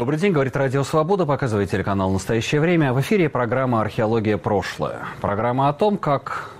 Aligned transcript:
Добрый 0.00 0.18
день, 0.18 0.32
говорит 0.32 0.56
Радио 0.56 0.82
Свобода, 0.82 1.26
показывает 1.26 1.70
телеканал 1.70 2.10
«Настоящее 2.10 2.62
время». 2.62 2.94
В 2.94 3.02
эфире 3.02 3.28
программа 3.28 3.82
«Археология. 3.82 4.38
Прошлое». 4.38 5.00
Программа 5.20 5.68
о 5.68 5.74
том, 5.74 5.98
как 5.98 6.52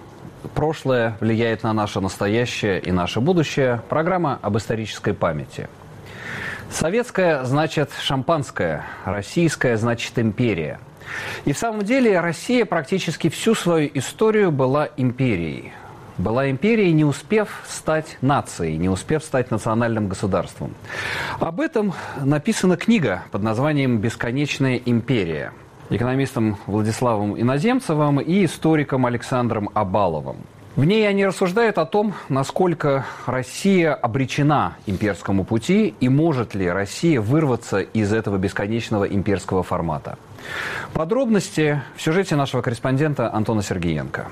прошлое 0.55 1.16
влияет 1.20 1.62
на 1.62 1.73
наше 1.73 2.00
настоящее 2.00 2.79
и 2.80 2.92
наше 2.92 3.23
будущее. 3.23 3.80
Программа 3.88 4.38
об 4.42 4.59
исторической 4.59 5.14
памяти. 5.14 5.70
Советская 6.70 7.42
значит 7.45 7.91
шампанское, 7.98 8.84
российская 9.06 9.79
значит 9.79 10.18
империя. 10.18 10.79
И 11.46 11.54
в 11.54 11.59
самом 11.59 11.80
деле 11.80 12.20
Россия 12.20 12.66
практически 12.66 13.30
всю 13.30 13.54
свою 13.54 13.91
историю 13.95 14.52
была 14.52 14.91
империей. 14.98 15.72
Была 16.20 16.51
империей, 16.51 16.92
не 16.92 17.06
успев 17.06 17.48
стать 17.66 18.19
нацией, 18.20 18.77
не 18.77 18.91
успев 18.91 19.24
стать 19.24 19.51
национальным 19.51 20.06
государством. 20.06 20.74
Об 21.38 21.62
этом 21.62 21.95
написана 22.20 22.77
книга 22.77 23.23
под 23.30 23.42
названием 23.42 23.97
«Бесконечная 23.98 24.77
империя» 24.84 25.52
экономистом 25.88 26.59
Владиславом 26.66 27.41
Иноземцевым 27.41 28.20
и 28.20 28.45
историком 28.45 29.06
Александром 29.06 29.70
Абаловым. 29.73 30.37
В 30.77 30.84
ней 30.84 31.09
они 31.09 31.27
рассуждают 31.27 31.78
о 31.78 31.87
том, 31.87 32.12
насколько 32.28 33.06
Россия 33.27 33.92
обречена 33.92 34.77
имперскому 34.87 35.45
пути 35.45 35.95
и 36.00 36.09
может 36.09 36.55
ли 36.55 36.70
Россия 36.70 37.20
вырваться 37.20 37.80
из 37.80 38.12
этого 38.12 38.37
бесконечного 38.37 39.05
имперского 39.05 39.62
формата. 39.62 40.16
Подробности 40.92 41.83
в 41.97 42.02
сюжете 42.02 42.37
нашего 42.37 42.62
корреспондента 42.62 43.33
Антона 43.34 43.62
Сергеенко. 43.62 44.28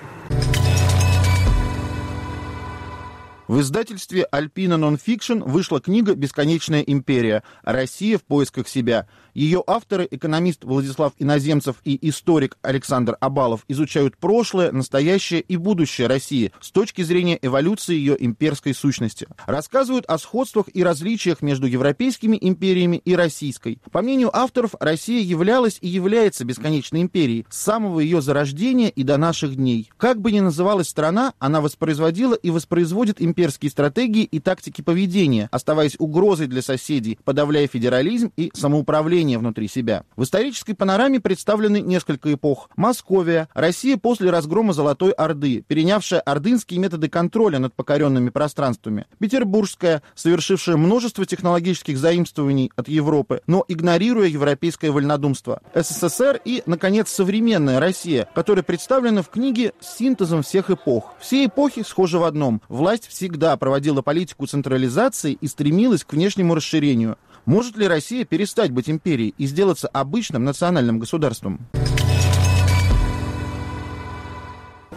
В 3.49 3.61
издательстве 3.61 4.25
«Альпина 4.25 4.77
Нонфикшн» 4.77 5.39
вышла 5.39 5.81
книга 5.81 6.15
«Бесконечная 6.15 6.83
империя. 6.83 7.43
Россия 7.63 8.19
в 8.19 8.23
поисках 8.23 8.69
себя». 8.69 9.09
Ее 9.33 9.63
авторы, 9.69 10.09
экономист 10.11 10.65
Владислав 10.65 11.13
Иноземцев 11.19 11.77
и 11.85 12.09
историк 12.09 12.59
Александр 12.61 13.17
Абалов, 13.21 13.65
изучают 13.69 14.17
прошлое, 14.17 14.73
настоящее 14.73 15.41
и 15.41 15.57
будущее 15.57 16.09
России 16.09 16.51
с 16.61 16.73
точки 16.73 17.03
зрения 17.03 17.39
эволюции 17.41 17.95
ее 17.95 18.17
имперской 18.19 18.75
сущности. 18.75 19.29
Рассказывают 19.47 20.07
о 20.07 20.19
сходствах 20.19 20.67
и 20.75 20.83
различиях 20.83 21.41
между 21.41 21.69
европейскими 21.69 22.37
империями 22.41 23.01
и 23.05 23.15
российской. 23.15 23.81
По 23.93 24.03
мнению 24.03 24.37
авторов, 24.37 24.75
Россия 24.81 25.23
являлась 25.23 25.79
и 25.81 25.89
является 25.89 26.45
бесконечной 26.45 27.03
империей 27.03 27.47
с 27.49 27.59
самого 27.59 28.01
ее 28.01 28.21
зарождения 28.21 28.89
и 28.89 29.05
до 29.05 29.19
наших 29.19 29.55
дней. 29.55 29.89
Как 29.99 30.21
бы 30.21 30.33
ни 30.33 30.41
называлась 30.41 30.89
страна, 30.89 31.33
она 31.39 31.61
воспроизводила 31.61 32.35
и 32.35 32.51
воспроизводит 32.51 33.23
имперские 33.39 33.71
стратегии 33.71 34.25
и 34.25 34.41
тактики 34.41 34.83
поведения, 34.83 35.49
оставаясь 35.53 35.95
угрозой 36.01 36.49
для 36.49 36.61
соседей, 36.61 37.21
подавляя 37.25 37.69
федерализм 37.69 38.33
и 38.37 38.51
самоуправление 38.53 39.39
внутри 39.39 39.69
себя. 39.69 40.03
В 40.17 40.25
исторической 40.25 40.75
панораме 40.75 41.21
представлены 41.21 41.81
несколько 41.81 42.35
эпох. 42.35 42.69
Московия, 42.75 43.49
Россия 43.55 43.97
после 43.97 44.31
разгрома 44.31 44.73
Золотой 44.73 45.13
Орды, 45.13 45.63
перенявшая 45.69 46.19
ордынские 46.19 46.81
методы 46.81 47.09
контроля 47.09 47.61
над 47.61 47.75
покоренными 47.75 48.31
пространствами. 48.31 49.07
Петербургская, 49.21 50.03
совершившая 50.17 50.77
множество 50.77 51.25
технологических 51.25 51.97
заимствований 51.97 52.73
от 52.75 52.89
Европы, 52.89 53.43
но 53.47 53.65
игнорируя 53.69 54.27
европейское 54.27 54.91
вольнодумство. 54.91 55.61
СССР 55.77 56.41
и, 56.45 56.65
наконец, 56.67 57.09
современная 57.09 57.79
Россия, 57.79 58.29
которая 58.35 58.65
представлена 58.65 59.23
в 59.23 59.29
книге 59.29 59.75
синтезом 59.81 60.43
всех 60.43 60.71
эпох. 60.71 61.15
Все 61.21 61.45
эпохи 61.45 61.85
схожи 61.87 62.19
в 62.19 62.25
одном. 62.25 62.63
Власть 62.69 63.07
всегда 63.07 63.28
проводила 63.57 64.03
политику 64.03 64.47
централизации 64.47 65.37
и 65.41 65.47
стремилась 65.47 66.05
к 66.05 66.13
внешнему 66.13 66.55
расширению. 66.55 67.19
Может 67.45 67.77
ли 67.77 67.87
Россия 67.87 68.25
перестать 68.25 68.71
быть 68.71 68.91
империей 68.91 69.35
и 69.39 69.47
сделаться 69.47 69.89
обычным 69.89 70.45
национальным 70.45 70.99
государством? 70.99 71.61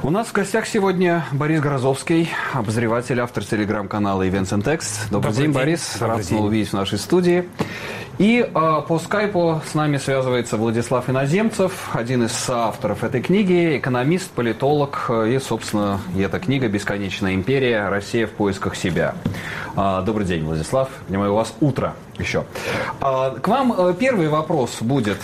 У 0.04 0.10
нас 0.10 0.28
в 0.30 0.34
гостях 0.34 0.66
сегодня 0.66 1.26
Борис 1.32 1.62
Грозовский, 1.62 2.28
обозреватель, 2.54 3.20
автор 3.20 3.46
телеграм-канала 3.46 4.28
Events 4.28 4.50
and 4.50 4.64
Text. 4.64 5.12
Добрый, 5.12 5.32
Добрый 5.32 5.34
день, 5.34 5.44
день, 5.44 5.54
Борис. 5.54 5.98
Добрый 6.00 6.18
Рад 6.18 6.26
снова 6.26 6.46
увидеть 6.48 6.70
в 6.70 6.74
нашей 6.74 6.98
студии. 6.98 7.48
И 8.18 8.40
э, 8.40 8.82
по 8.88 8.98
скайпу 8.98 9.62
с 9.70 9.76
нами 9.76 9.98
связывается 9.98 10.58
Владислав 10.58 11.08
Иноземцев, 11.08 11.90
один 11.94 12.24
из 12.24 12.50
авторов 12.50 13.04
этой 13.04 13.22
книги, 13.22 13.78
экономист, 13.78 14.32
политолог. 14.32 15.12
И, 15.28 15.38
собственно, 15.38 16.02
и 16.16 16.22
эта 16.22 16.40
книга 16.40 16.68
«Бесконечная 16.68 17.36
империя. 17.36 17.88
Россия 17.90 18.26
в 18.26 18.32
поисках 18.32 18.76
себя». 18.76 19.14
Э, 19.78 20.02
добрый 20.04 20.26
день, 20.26 20.44
Владислав. 20.44 20.90
Понимаю, 21.08 21.34
у 21.34 21.36
вас 21.36 21.54
утро 21.62 21.94
еще. 22.18 22.46
Э, 23.02 23.36
к 23.40 23.48
вам 23.48 23.72
э, 23.78 23.94
первый 24.00 24.30
вопрос 24.30 24.78
будет. 24.82 25.20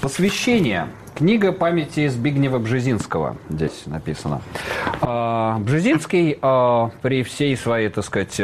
Посвящение 0.00 0.88
Книга 1.14 1.52
памяти 1.52 2.08
Збигнева 2.08 2.58
Бжезинского 2.58 3.36
здесь 3.50 3.82
написано. 3.84 4.40
А, 5.02 5.58
Бжезинский 5.58 6.38
а, 6.40 6.90
при 7.02 7.22
всей 7.22 7.54
своей, 7.56 7.90
так 7.90 8.04
сказать, 8.04 8.40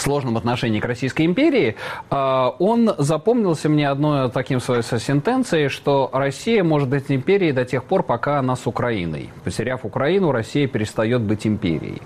сложном 0.00 0.36
отношении 0.36 0.80
к 0.80 0.84
Российской 0.84 1.26
империи, 1.26 1.76
а, 2.10 2.54
он 2.58 2.94
запомнился 2.98 3.68
мне 3.68 3.88
одной 3.88 4.30
таким 4.30 4.60
своей 4.60 4.82
сентенцией, 4.82 5.68
что 5.68 6.10
Россия 6.12 6.62
может 6.64 6.88
быть 6.88 7.04
империей 7.08 7.52
до 7.52 7.64
тех 7.64 7.84
пор, 7.84 8.02
пока 8.02 8.38
она 8.38 8.56
с 8.56 8.66
Украиной. 8.66 9.30
Потеряв 9.44 9.84
Украину, 9.84 10.32
Россия 10.32 10.66
перестает 10.66 11.22
быть 11.22 11.46
империей. 11.46 12.02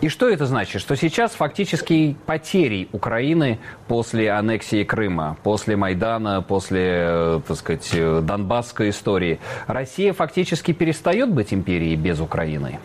И 0.00 0.08
что 0.08 0.28
это 0.28 0.46
значит? 0.46 0.80
Что 0.80 0.96
сейчас 0.96 1.32
фактически 1.32 2.16
потери 2.26 2.88
Украины 2.92 3.58
после 3.88 4.30
аннексии 4.30 4.84
Крыма, 4.84 5.36
после 5.42 5.76
Майдана, 5.76 6.42
после, 6.42 7.06
э, 7.08 7.40
так 7.46 7.56
сказать, 7.56 8.26
Донбасской 8.26 8.90
истории, 8.90 9.40
Россия 9.66 10.12
фактически 10.12 10.72
перестает 10.72 11.30
быть 11.30 11.52
империей 11.52 11.96
без 11.96 12.20
Украины? 12.20 12.78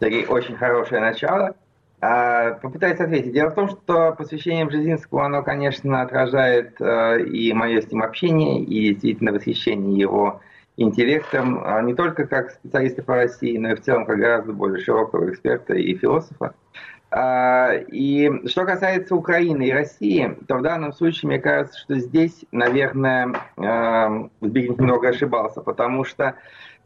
Сергей, 0.00 0.26
очень 0.26 0.56
хорошее 0.56 1.00
начало. 1.00 1.54
А, 2.00 2.52
попытаюсь 2.54 3.00
ответить. 3.00 3.32
Дело 3.32 3.50
в 3.50 3.54
том, 3.54 3.68
что 3.68 4.12
посвящение 4.12 4.64
Бжезинского, 4.66 5.24
оно, 5.26 5.42
конечно, 5.42 6.00
отражает 6.02 6.80
э, 6.80 7.22
и 7.22 7.52
мое 7.52 7.80
с 7.80 7.90
ним 7.90 8.02
общение, 8.02 8.62
и 8.62 8.90
действительно 8.90 9.32
восхищение 9.32 9.98
его 9.98 10.40
интеллектом, 10.78 11.60
а 11.64 11.82
не 11.82 11.94
только 11.94 12.26
как 12.26 12.50
специалиста 12.50 13.02
по 13.02 13.16
России, 13.16 13.58
но 13.58 13.72
и 13.72 13.74
в 13.74 13.82
целом 13.82 14.06
как 14.06 14.18
гораздо 14.18 14.52
более 14.52 14.82
широкого 14.82 15.30
эксперта 15.30 15.74
и 15.74 15.94
философа. 15.94 16.54
А, 17.10 17.72
и 17.74 18.46
что 18.46 18.64
касается 18.64 19.14
Украины 19.14 19.68
и 19.68 19.72
России, 19.72 20.36
то 20.46 20.56
в 20.56 20.62
данном 20.62 20.92
случае 20.92 21.28
мне 21.28 21.38
кажется, 21.38 21.78
что 21.78 21.94
здесь, 21.98 22.44
наверное, 22.52 23.34
э, 23.56 24.28
Збигнев 24.40 24.78
немного 24.78 25.08
ошибался, 25.08 25.60
потому 25.60 26.04
что 26.04 26.34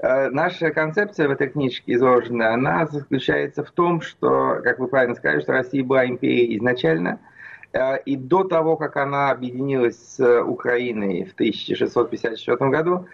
Э, 0.03 0.30
наша 0.30 0.70
концепция 0.72 1.28
в 1.28 1.30
этой 1.30 1.48
книжке 1.48 1.94
изложенная, 1.94 2.54
она 2.54 2.86
заключается 2.86 3.62
в 3.62 3.70
том, 3.70 4.00
что, 4.00 4.60
как 4.64 4.80
вы 4.80 4.88
правильно 4.88 5.14
сказали, 5.14 5.41
что 5.41 5.53
Россия 5.53 5.84
была 5.84 6.06
империей 6.06 6.59
изначально, 6.59 7.20
э, 7.72 8.03
и 8.03 8.16
до 8.16 8.42
того, 8.42 8.76
как 8.76 8.97
она 8.97 9.30
объединилась 9.30 9.97
с 9.97 10.42
Украиной 10.42 11.24
в 11.24 11.34
1654 11.34 12.70
году, 12.70 13.06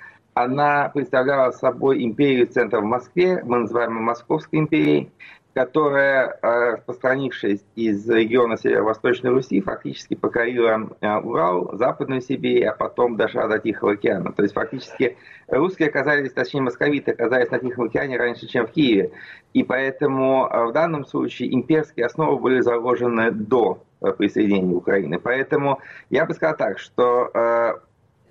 она 0.43 0.89
представляла 0.89 1.51
собой 1.51 2.05
империю 2.05 2.47
центра 2.47 2.81
в 2.81 2.85
Москве, 2.85 3.43
мы 3.45 3.59
называем 3.59 3.97
ее 3.97 4.03
Московской 4.03 4.61
империей, 4.61 5.11
которая, 5.53 6.39
э, 6.41 6.75
распространившись 6.75 7.65
из 7.75 8.09
региона 8.09 8.57
Северо-Восточной 8.57 9.31
Руси, 9.31 9.61
фактически 9.61 10.15
покорила 10.15 10.91
э, 11.01 11.17
Урал, 11.17 11.77
Западную 11.77 12.21
Сибирь, 12.21 12.67
а 12.67 12.75
потом 12.75 13.17
дошла 13.17 13.49
до 13.49 13.59
Тихого 13.59 13.93
океана. 13.93 14.33
То 14.33 14.43
есть 14.43 14.55
фактически 14.55 15.17
русские 15.49 15.89
оказались, 15.89 16.33
точнее 16.33 16.63
московиты 16.63 17.11
оказались 17.11 17.51
на 17.51 17.59
Тихом 17.59 17.87
океане 17.87 18.17
раньше, 18.17 18.47
чем 18.47 18.69
в 18.69 18.71
Киеве. 18.71 19.11
И 19.55 19.65
поэтому 19.65 20.47
э, 20.47 20.67
в 20.67 20.73
данном 20.73 21.05
случае 21.05 21.53
имперские 21.53 22.07
основы 22.07 22.39
были 22.39 22.61
заложены 22.61 23.33
до 23.33 23.83
присоединения 24.17 24.77
Украины. 24.77 25.19
Поэтому 25.19 25.81
я 26.11 26.25
бы 26.25 26.35
сказал 26.35 26.57
так, 26.57 26.79
что 26.79 27.81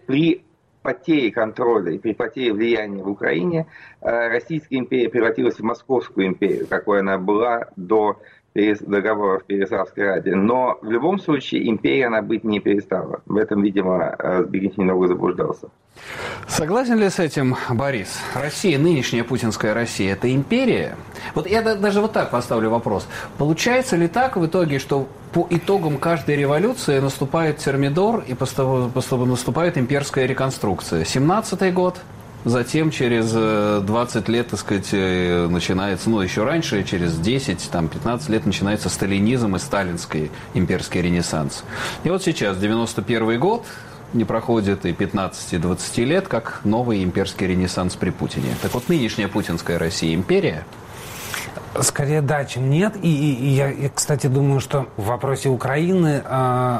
при 0.05 0.46
потере 0.87 1.31
контроля 1.31 1.91
и 1.91 1.97
при 1.97 2.13
потере 2.13 2.53
влияния 2.53 3.03
в 3.03 3.09
Украине 3.09 3.67
э, 3.99 4.29
Российская 4.29 4.77
империя 4.77 5.09
превратилась 5.09 5.55
в 5.55 5.63
Московскую 5.63 6.27
империю, 6.27 6.65
какой 6.65 7.01
она 7.01 7.17
была 7.17 7.65
до 7.75 8.21
договора 8.81 9.39
в 9.39 9.43
Переславской 9.45 10.05
Раде. 10.05 10.35
Но 10.35 10.77
в 10.81 10.91
любом 10.91 11.19
случае 11.19 11.69
империя 11.69 12.07
она 12.07 12.21
быть 12.21 12.43
не 12.43 12.59
перестала. 12.59 13.21
В 13.25 13.37
этом, 13.37 13.61
видимо, 13.61 14.15
э, 14.17 14.43
Збигнев 14.43 14.77
немного 14.77 15.07
заблуждался. 15.07 15.69
Согласен 16.47 16.99
ли 16.99 17.09
с 17.09 17.19
этим 17.19 17.55
Борис? 17.69 18.19
Россия, 18.35 18.77
нынешняя 18.77 19.23
путинская 19.23 19.73
Россия, 19.73 20.13
это 20.13 20.33
империя? 20.33 20.95
Вот 21.35 21.47
я 21.47 21.61
даже 21.61 22.01
вот 22.01 22.13
так 22.13 22.31
поставлю 22.31 22.69
вопрос. 22.69 23.07
Получается 23.37 23.95
ли 23.95 24.07
так 24.07 24.37
в 24.37 24.45
итоге, 24.45 24.79
что 24.79 25.07
по 25.33 25.45
итогам 25.49 25.97
каждой 25.97 26.35
революции 26.35 26.99
наступает 26.99 27.57
термидор 27.57 28.23
и 28.27 28.35
наступает 29.25 29.77
имперская 29.77 30.25
реконструкция? 30.25 31.03
17-й 31.03 31.71
год, 31.71 31.97
Затем 32.47 32.91
через 32.91 33.31
20 33.31 34.29
э, 34.29 34.31
лет, 34.31 34.47
так 34.47 34.59
сказать, 34.59 34.89
э, 34.93 35.47
начинается, 35.49 36.09
ну, 36.09 36.21
еще 36.21 36.45
раньше, 36.45 36.81
через 36.85 37.17
10, 37.17 37.69
там, 37.69 37.89
15 37.89 38.29
лет 38.29 38.45
начинается 38.45 38.87
сталинизм 38.87 39.57
и 39.57 39.59
сталинский 39.59 40.31
имперский 40.53 41.01
ренессанс. 41.01 41.65
И 42.05 42.09
вот 42.09 42.23
сейчас, 42.23 42.57
91 42.57 43.37
год, 43.37 43.65
не 44.13 44.23
проходит 44.23 44.85
и 44.85 44.93
15-20 44.93 46.05
лет, 46.05 46.29
как 46.29 46.61
новый 46.63 47.03
имперский 47.03 47.47
ренессанс 47.47 47.97
при 47.97 48.11
Путине. 48.11 48.55
Так 48.61 48.73
вот, 48.73 48.87
нынешняя 48.87 49.27
путинская 49.27 49.77
Россия 49.77 50.15
империя– 50.15 50.65
Скорее 51.81 52.21
да, 52.21 52.45
чем 52.45 52.69
нет. 52.69 52.95
И, 53.01 53.07
и, 53.07 53.33
и 53.35 53.47
я, 53.49 53.69
я, 53.69 53.89
кстати, 53.89 54.27
думаю, 54.27 54.59
что 54.59 54.87
в 54.97 55.05
вопросе 55.05 55.49
Украины 55.49 56.23
э, 56.23 56.79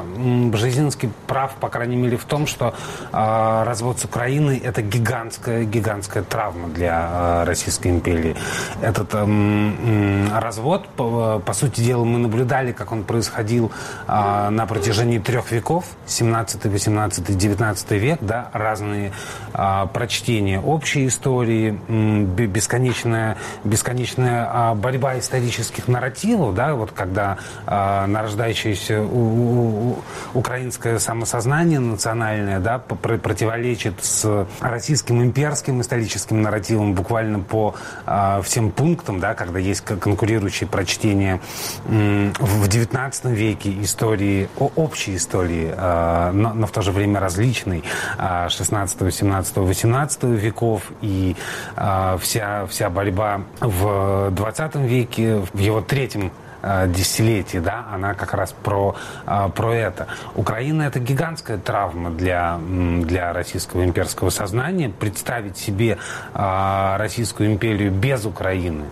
Бжезинский 0.50 1.10
прав, 1.26 1.54
по 1.60 1.68
крайней 1.68 1.96
мере, 1.96 2.16
в 2.16 2.24
том, 2.24 2.46
что 2.46 2.74
э, 3.12 3.62
развод 3.64 4.00
с 4.00 4.04
Украиной– 4.04 4.58
это 4.64 4.82
гигантская, 4.82 5.64
гигантская 5.64 6.22
травма 6.22 6.68
для 6.68 7.08
э, 7.10 7.44
Российской 7.44 7.88
империи. 7.88 8.36
Этот 8.82 9.14
э, 9.14 9.24
э, 9.24 10.38
развод, 10.38 10.88
по, 10.88 11.40
по 11.44 11.52
сути 11.52 11.80
дела, 11.80 12.04
мы 12.04 12.18
наблюдали, 12.18 12.72
как 12.72 12.92
он 12.92 13.04
происходил 13.04 13.70
э, 14.06 14.48
на 14.50 14.66
протяжении 14.66 15.18
трех 15.18 15.52
веков, 15.52 15.84
17, 16.06 16.64
18, 16.64 17.36
19 17.36 17.90
век, 17.92 18.18
да, 18.20 18.50
разные 18.52 19.12
э, 19.54 19.86
прочтения 19.92 20.60
общей 20.60 21.06
истории, 21.06 21.78
э, 21.88 22.46
бесконечная, 22.46 23.36
бесконечная 23.64 24.48
э, 24.52 24.74
борьба 24.88 25.18
исторических 25.18 25.86
нарративов, 25.86 26.54
да, 26.54 26.74
вот 26.74 26.92
когда 26.92 27.36
э, 27.66 28.06
нарождающееся 28.06 29.02
у, 29.02 29.90
у, 29.92 29.98
украинское 30.32 30.98
самосознание 30.98 31.78
национальное, 31.78 32.58
да, 32.58 32.78
противоречит 32.78 34.02
с 34.02 34.46
российским 34.60 35.22
имперским 35.22 35.82
историческим 35.82 36.40
нарративом 36.40 36.94
буквально 36.94 37.40
по 37.40 37.74
э, 38.06 38.40
всем 38.42 38.70
пунктам, 38.70 39.20
да, 39.20 39.34
когда 39.34 39.58
есть 39.58 39.82
конкурирующие 39.82 40.66
прочтения 40.66 41.42
э, 41.84 42.32
в 42.38 42.66
XIX 42.66 43.34
веке 43.34 43.82
истории, 43.82 44.48
общей 44.56 45.16
истории, 45.16 45.70
э, 45.70 46.30
но, 46.32 46.54
но 46.54 46.66
в 46.66 46.70
то 46.70 46.80
же 46.80 46.92
время 46.92 47.20
различной, 47.20 47.84
э, 48.16 48.48
16, 48.48 49.14
17, 49.14 49.56
18 49.56 50.22
веков. 50.24 50.82
И 51.02 51.36
э, 51.76 52.16
вся, 52.22 52.64
вся 52.66 52.88
борьба 52.88 53.42
в 53.60 54.30
20 54.30 54.67
веке, 54.76 55.36
в 55.52 55.58
его 55.58 55.80
третьем 55.80 56.32
э, 56.62 56.88
десятилетии, 56.88 57.58
да, 57.58 57.86
она 57.92 58.14
как 58.14 58.34
раз 58.34 58.52
про, 58.52 58.96
э, 59.26 59.48
про 59.54 59.74
это. 59.74 60.08
Украина 60.34 60.82
это 60.82 61.00
гигантская 61.00 61.58
травма 61.58 62.10
для, 62.10 62.58
для 62.58 63.32
российского 63.32 63.84
имперского 63.84 64.30
сознания. 64.30 64.88
Представить 64.90 65.56
себе 65.56 65.98
э, 66.34 66.96
Российскую 66.96 67.50
империю 67.50 67.90
без 67.90 68.24
Украины 68.24 68.84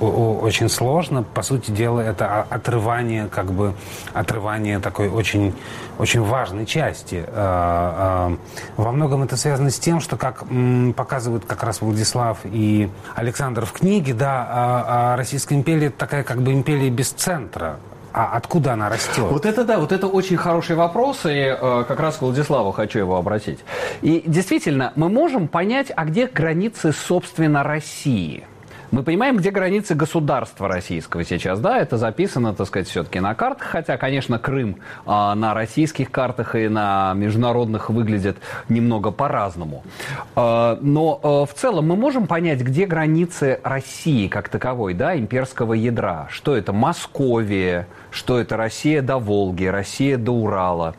очень 0.00 0.68
сложно. 0.68 1.22
По 1.22 1.42
сути 1.42 1.70
дела, 1.70 2.00
это 2.00 2.42
отрывание, 2.42 3.28
как 3.28 3.52
бы, 3.52 3.74
отрывание 4.12 4.80
такой 4.80 5.08
очень, 5.08 5.54
очень 5.98 6.22
важной 6.22 6.66
части. 6.66 7.24
А, 7.28 8.36
а, 8.76 8.82
во 8.82 8.92
многом 8.92 9.22
это 9.22 9.36
связано 9.36 9.70
с 9.70 9.78
тем, 9.78 10.00
что, 10.00 10.16
как 10.16 10.44
показывают 10.96 11.44
как 11.44 11.62
раз 11.62 11.80
Владислав 11.80 12.38
и 12.44 12.90
Александр 13.14 13.64
в 13.64 13.72
книге, 13.72 14.14
да, 14.14 14.46
а, 14.48 15.16
Российская 15.16 15.54
империя 15.54 15.90
такая 15.90 16.24
как 16.24 16.42
бы 16.42 16.52
империя 16.52 16.90
без 16.90 17.10
центра. 17.10 17.78
А 18.12 18.36
откуда 18.36 18.74
она 18.74 18.88
растет? 18.88 19.26
Вот 19.28 19.44
это 19.44 19.64
да, 19.64 19.80
вот 19.80 19.90
это 19.90 20.06
очень 20.06 20.36
хороший 20.36 20.76
вопрос, 20.76 21.22
и 21.24 21.30
э, 21.30 21.84
как 21.88 21.98
раз 21.98 22.18
к 22.18 22.22
Владиславу 22.22 22.70
хочу 22.70 23.00
его 23.00 23.16
обратить. 23.16 23.58
И 24.02 24.22
действительно, 24.24 24.92
мы 24.94 25.08
можем 25.08 25.48
понять, 25.48 25.90
а 25.96 26.04
где 26.04 26.28
границы, 26.28 26.92
собственно, 26.92 27.64
России– 27.64 28.44
мы 28.90 29.02
понимаем, 29.02 29.36
где 29.36 29.50
границы 29.50 29.94
государства 29.94 30.68
российского 30.68 31.24
сейчас, 31.24 31.60
да, 31.60 31.78
это 31.78 31.96
записано, 31.96 32.54
так 32.54 32.66
сказать, 32.66 32.88
все-таки 32.88 33.20
на 33.20 33.34
картах, 33.34 33.66
хотя, 33.68 33.96
конечно, 33.96 34.38
Крым 34.38 34.76
а, 35.06 35.34
на 35.34 35.54
российских 35.54 36.10
картах 36.10 36.54
и 36.54 36.68
на 36.68 37.12
международных 37.14 37.90
выглядит 37.90 38.36
немного 38.68 39.10
по-разному. 39.10 39.84
А, 40.36 40.78
но 40.80 41.20
а, 41.22 41.46
в 41.46 41.54
целом 41.54 41.88
мы 41.88 41.96
можем 41.96 42.26
понять, 42.26 42.60
где 42.60 42.86
границы 42.86 43.60
России 43.62 44.28
как 44.28 44.48
таковой, 44.48 44.94
да, 44.94 45.16
имперского 45.18 45.74
ядра. 45.74 46.28
Что 46.30 46.56
это 46.56 46.72
Московия, 46.72 47.86
что 48.10 48.38
это 48.38 48.56
Россия 48.56 49.02
до 49.02 49.18
Волги, 49.18 49.66
Россия 49.66 50.16
до 50.18 50.32
Урала. 50.32 50.94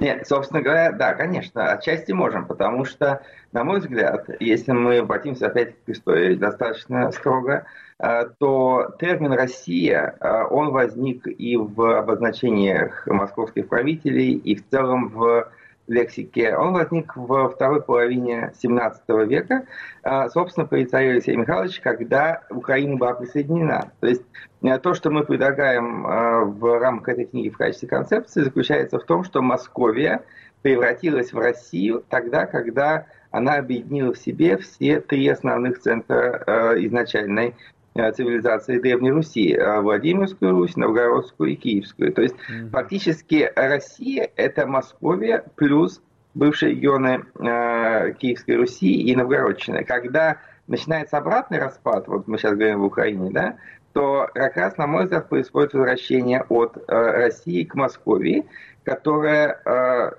Нет, 0.00 0.26
собственно 0.26 0.62
говоря, 0.62 0.92
да, 0.92 1.12
конечно, 1.12 1.72
отчасти 1.72 2.12
можем, 2.12 2.46
потому 2.46 2.86
что, 2.86 3.20
на 3.52 3.64
мой 3.64 3.80
взгляд, 3.80 4.28
если 4.40 4.72
мы 4.72 4.98
обратимся 4.98 5.46
опять 5.46 5.74
к 5.84 5.88
истории 5.88 6.34
достаточно 6.34 7.10
строго, 7.12 7.64
э, 7.98 8.26
то 8.38 8.94
термин 9.00 9.32
«Россия», 9.32 10.14
э, 10.20 10.44
он 10.50 10.70
возник 10.70 11.26
и 11.26 11.56
в 11.56 11.98
обозначениях 11.98 13.06
московских 13.06 13.68
правителей, 13.68 14.34
и 14.34 14.54
в 14.54 14.68
целом 14.68 15.08
в 15.08 15.50
лексике, 15.90 16.56
он 16.56 16.72
возник 16.72 17.16
во 17.16 17.48
второй 17.48 17.82
половине 17.82 18.52
17 18.62 19.02
века, 19.26 19.66
а, 20.02 20.28
собственно, 20.28 20.66
при 20.66 20.84
царе 20.84 21.10
Алексея 21.10 21.36
Михайловича, 21.36 21.82
когда 21.82 22.42
Украина 22.48 22.96
была 22.96 23.14
присоединена. 23.14 23.90
То 23.98 24.06
есть 24.06 24.22
э, 24.62 24.78
то, 24.78 24.94
что 24.94 25.10
мы 25.10 25.24
предлагаем 25.24 26.06
э, 26.06 26.44
в 26.44 26.78
рамках 26.78 27.14
этой 27.14 27.24
книги 27.26 27.50
в 27.50 27.58
качестве 27.58 27.88
концепции, 27.88 28.42
заключается 28.42 28.98
в 28.98 29.04
том, 29.04 29.24
что 29.24 29.42
Московия 29.42 30.22
превратилась 30.62 31.32
в 31.32 31.38
Россию 31.38 32.04
тогда, 32.08 32.46
когда 32.46 33.06
она 33.30 33.54
объединила 33.54 34.12
в 34.12 34.18
себе 34.18 34.56
все 34.58 35.00
три 35.00 35.28
основных 35.28 35.80
центра 35.80 36.42
э, 36.46 36.86
изначальной 36.86 37.54
Э, 37.94 38.12
цивилизации 38.12 38.78
Древней 38.78 39.10
Руси, 39.10 39.52
э, 39.52 39.80
Владимирскую 39.80 40.52
Русь, 40.52 40.76
Новгородскую 40.76 41.50
и 41.50 41.56
Киевскую. 41.56 42.12
То 42.12 42.22
есть 42.22 42.36
mm-hmm. 42.36 42.70
фактически 42.70 43.50
Россия– 43.56 44.30
это 44.36 44.64
Московия 44.66 45.44
плюс 45.56 46.00
бывшие 46.34 46.72
регионы 46.72 47.24
э, 47.40 48.12
Киевской 48.12 48.56
Руси 48.56 49.02
и 49.02 49.16
Новгородчины. 49.16 49.82
Когда 49.82 50.36
начинается 50.68 51.18
обратный 51.18 51.58
распад, 51.58 52.06
вот 52.06 52.28
мы 52.28 52.38
сейчас 52.38 52.52
говорим 52.52 52.80
в 52.80 52.84
Украине, 52.84 53.30
да, 53.32 53.56
то 53.92 54.28
как 54.34 54.56
раз, 54.56 54.76
на 54.76 54.86
мой 54.86 55.04
взгляд, 55.04 55.28
происходит 55.28 55.72
возвращение 55.72 56.44
от 56.48 56.76
э, 56.76 56.82
России 56.86 57.64
к 57.64 57.74
Московии, 57.74 58.46
которая 58.84 59.60
э, 59.64 60.12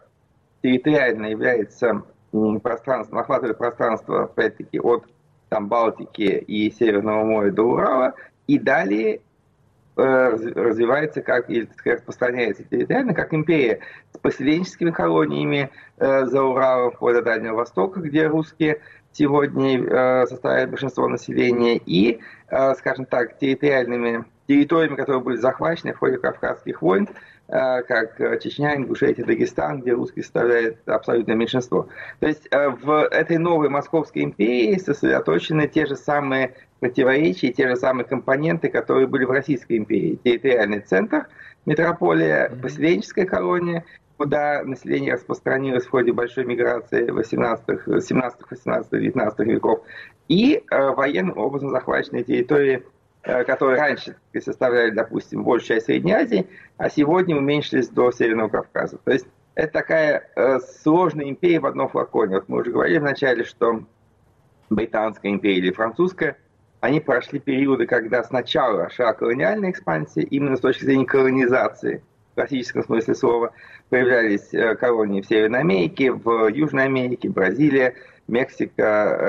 территориально 0.61 1.27
является 1.27 2.03
пространством, 2.61 3.19
охватывает 3.19 3.57
пространство, 3.57 4.23
опять-таки, 4.23 4.79
от 4.79 5.05
там 5.49 5.67
Балтики 5.67 6.21
и 6.21 6.71
Северного 6.71 7.23
моря 7.25 7.51
до 7.51 7.63
Урала, 7.63 8.13
и 8.47 8.57
далее 8.57 9.19
э, 9.97 10.29
развивается 10.55 11.21
как 11.21 11.49
и 11.49 11.67
распространяется 11.83 12.63
территориально, 12.63 13.13
как 13.13 13.33
империя 13.33 13.79
с 14.13 14.17
поселенческими 14.17 14.91
колониями 14.91 15.69
э, 15.97 16.25
за 16.25 16.41
Уралом, 16.41 16.91
вплоть 16.91 17.15
до 17.15 17.21
Дальнего 17.21 17.55
Востока, 17.55 17.99
где 17.99 18.27
русские 18.27 18.79
сегодня 19.11 19.83
э, 19.83 20.25
составляют 20.27 20.69
большинство 20.69 21.07
населения, 21.07 21.77
и, 21.77 22.19
э, 22.47 22.73
скажем 22.75 23.05
так, 23.05 23.37
территориальными 23.37 24.23
территориями, 24.47 24.95
которые 24.95 25.21
были 25.21 25.37
захвачены 25.37 25.93
в 25.93 25.99
ходе 25.99 26.17
Кавказских 26.17 26.81
войн, 26.81 27.09
как 27.51 28.19
э, 28.21 28.39
Чечня, 28.39 28.77
Ингушетия, 28.77 29.25
Дагестан, 29.25 29.81
где 29.81 29.91
русские 29.91 30.23
составляют 30.23 30.77
абсолютное 30.87 31.35
меньшинство. 31.35 31.89
То 32.19 32.27
есть 32.27 32.47
э, 32.49 32.69
в 32.69 33.07
этой 33.07 33.37
новой 33.37 33.67
Московской 33.67 34.23
империи 34.23 34.77
сосредоточены 34.77 35.67
те 35.67 35.85
же 35.85 35.97
самые 35.97 36.53
противоречия, 36.79 37.51
те 37.51 37.67
же 37.67 37.75
самые 37.75 38.05
компоненты, 38.05 38.69
которые 38.69 39.07
были 39.07 39.25
в 39.25 39.31
Российской 39.31 39.77
империи. 39.77 40.17
Территориальный 40.23 40.79
центр, 40.79 41.27
метрополия, 41.65 42.49
поселенческая 42.61 43.25
колония, 43.25 43.83
куда 44.15 44.63
население 44.63 45.15
распространилось 45.15 45.85
в 45.85 45.89
ходе 45.89 46.13
большой 46.13 46.45
миграции 46.45 47.09
18, 47.09 48.05
17, 48.07 48.39
18, 48.49 48.91
19 48.91 49.39
веков, 49.47 49.81
и 50.29 50.63
военным 50.69 51.37
образом 51.37 51.71
захваченные 51.71 52.23
территории 52.23 52.83
Э, 52.83 53.00
которые 53.21 53.79
раньше 53.79 54.15
составляли, 54.39 54.91
допустим, 54.91 55.43
большую 55.43 55.67
часть 55.67 55.85
Средней 55.85 56.13
Азии, 56.13 56.47
а 56.77 56.89
сегодня 56.89 57.37
уменьшились 57.37 57.89
до 57.89 58.11
Северного 58.11 58.49
Кавказа. 58.49 58.97
То 58.97 59.11
есть 59.11 59.27
это 59.55 59.73
такая 59.73 60.29
э, 60.35 60.59
сложная 60.59 61.25
империя 61.25 61.59
в 61.59 61.65
одном 61.65 61.89
флаконе. 61.89 62.35
Вот 62.35 62.49
мы 62.49 62.61
уже 62.61 62.71
говорили 62.71 62.99
вначале, 62.99 63.43
что 63.43 63.83
Британская 64.69 65.29
империя 65.29 65.57
или 65.57 65.71
Французская, 65.71 66.37
они 66.79 66.99
прошли 66.99 67.39
периоды, 67.39 67.85
когда 67.85 68.23
сначала 68.23 68.89
шла 68.89 69.13
колониальная 69.13 69.69
экспансия, 69.69 70.21
именно 70.21 70.55
с 70.55 70.61
точки 70.61 70.85
зрения 70.85 71.05
колонизации, 71.05 72.01
в 72.31 72.35
классическом 72.35 72.83
смысле 72.83 73.13
слова, 73.13 73.53
появлялись 73.89 74.53
э, 74.53 74.75
колонии 74.75 75.21
в 75.21 75.27
Северной 75.27 75.59
Америке, 75.59 76.11
в 76.11 76.47
Южной 76.47 76.85
Америке, 76.85 77.29
Бразилия, 77.29 77.93
Мексика, 78.31 78.81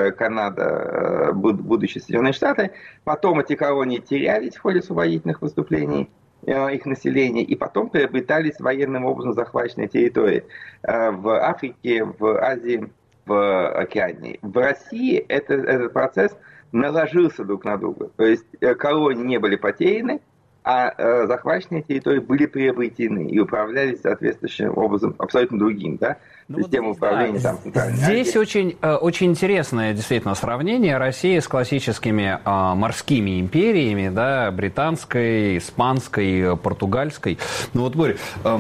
э, 0.09 0.13
Канада, 0.13 0.63
э, 0.63 1.33
будущие 1.33 2.01
Соединенные 2.01 2.33
Штаты. 2.33 2.71
Потом 3.05 3.41
эти 3.41 3.55
колонии 3.55 3.99
терялись 3.99 4.55
в 4.55 4.61
ходе 4.61 4.79
освободительных 4.79 5.43
выступлений 5.43 6.09
э, 6.47 6.75
их 6.75 6.87
населения, 6.87 7.43
и 7.43 7.55
потом 7.57 7.91
приобретались 7.91 8.59
военным 8.61 9.05
образом 9.05 9.35
захваченные 9.35 9.89
территории 9.89 10.45
в 10.83 11.29
Африке, 11.29 12.05
в 12.05 12.41
Азии, 12.41 12.91
в 13.27 13.69
Океании. 13.71 14.39
В 14.43 14.57
России 14.57 15.19
это, 15.19 15.55
этот 15.55 15.93
процесс 15.93 16.37
наложился 16.73 17.45
друг 17.45 17.65
на 17.65 17.77
друга. 17.77 18.11
То 18.17 18.25
есть 18.25 18.47
колонии 18.79 19.25
не 19.25 19.39
были 19.39 19.57
потеряны, 19.57 20.21
а 20.65 20.93
э, 20.97 21.27
захваченные 21.27 21.83
территории 21.83 22.21
были 22.21 22.47
приобретены 22.47 23.29
и 23.29 23.39
управлялись 23.39 24.01
соответствующим 24.01 24.77
образом 24.77 25.15
абсолютно 25.19 25.59
другим, 25.59 25.97
да? 25.97 26.17
Ну, 26.49 26.59
Система 26.59 26.89
вот, 26.89 26.97
управления 26.97 27.41
да. 27.41 27.57
там. 27.73 27.91
Здесь 27.93 28.37
очень, 28.37 28.77
э, 28.81 28.95
очень 28.95 29.31
интересное 29.31 29.93
действительно 29.93 30.35
сравнение 30.35 30.99
России 30.99 31.39
с 31.39 31.49
классическими 31.49 32.39
э, 32.45 32.75
морскими 32.75 33.41
империями, 33.41 34.09
да, 34.09 34.51
британской, 34.51 35.59
испанской, 35.59 36.57
португальской. 36.57 37.39
Ну 37.75 37.83
вот, 37.83 37.97
Боря, 37.97 38.17
э, 38.45 38.59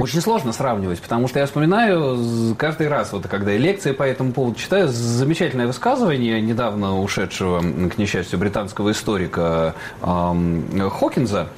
очень 0.00 0.20
сложно 0.20 0.52
сравнивать, 0.52 1.00
потому 1.00 1.28
что 1.28 1.38
я 1.38 1.46
вспоминаю 1.46 2.54
каждый 2.56 2.88
раз, 2.88 3.12
вот 3.12 3.26
когда 3.28 3.52
я 3.52 3.58
лекции 3.58 3.92
по 3.92 4.02
этому 4.02 4.32
поводу 4.32 4.58
читаю, 4.58 4.88
замечательное 4.88 5.66
высказывание 5.66 6.40
недавно 6.40 7.00
ушедшего, 7.00 7.60
к 7.60 7.98
несчастью, 7.98 8.38
британского 8.38 8.92
историка 8.92 9.74
эм, 10.02 10.90
Хокинза, 10.90 11.48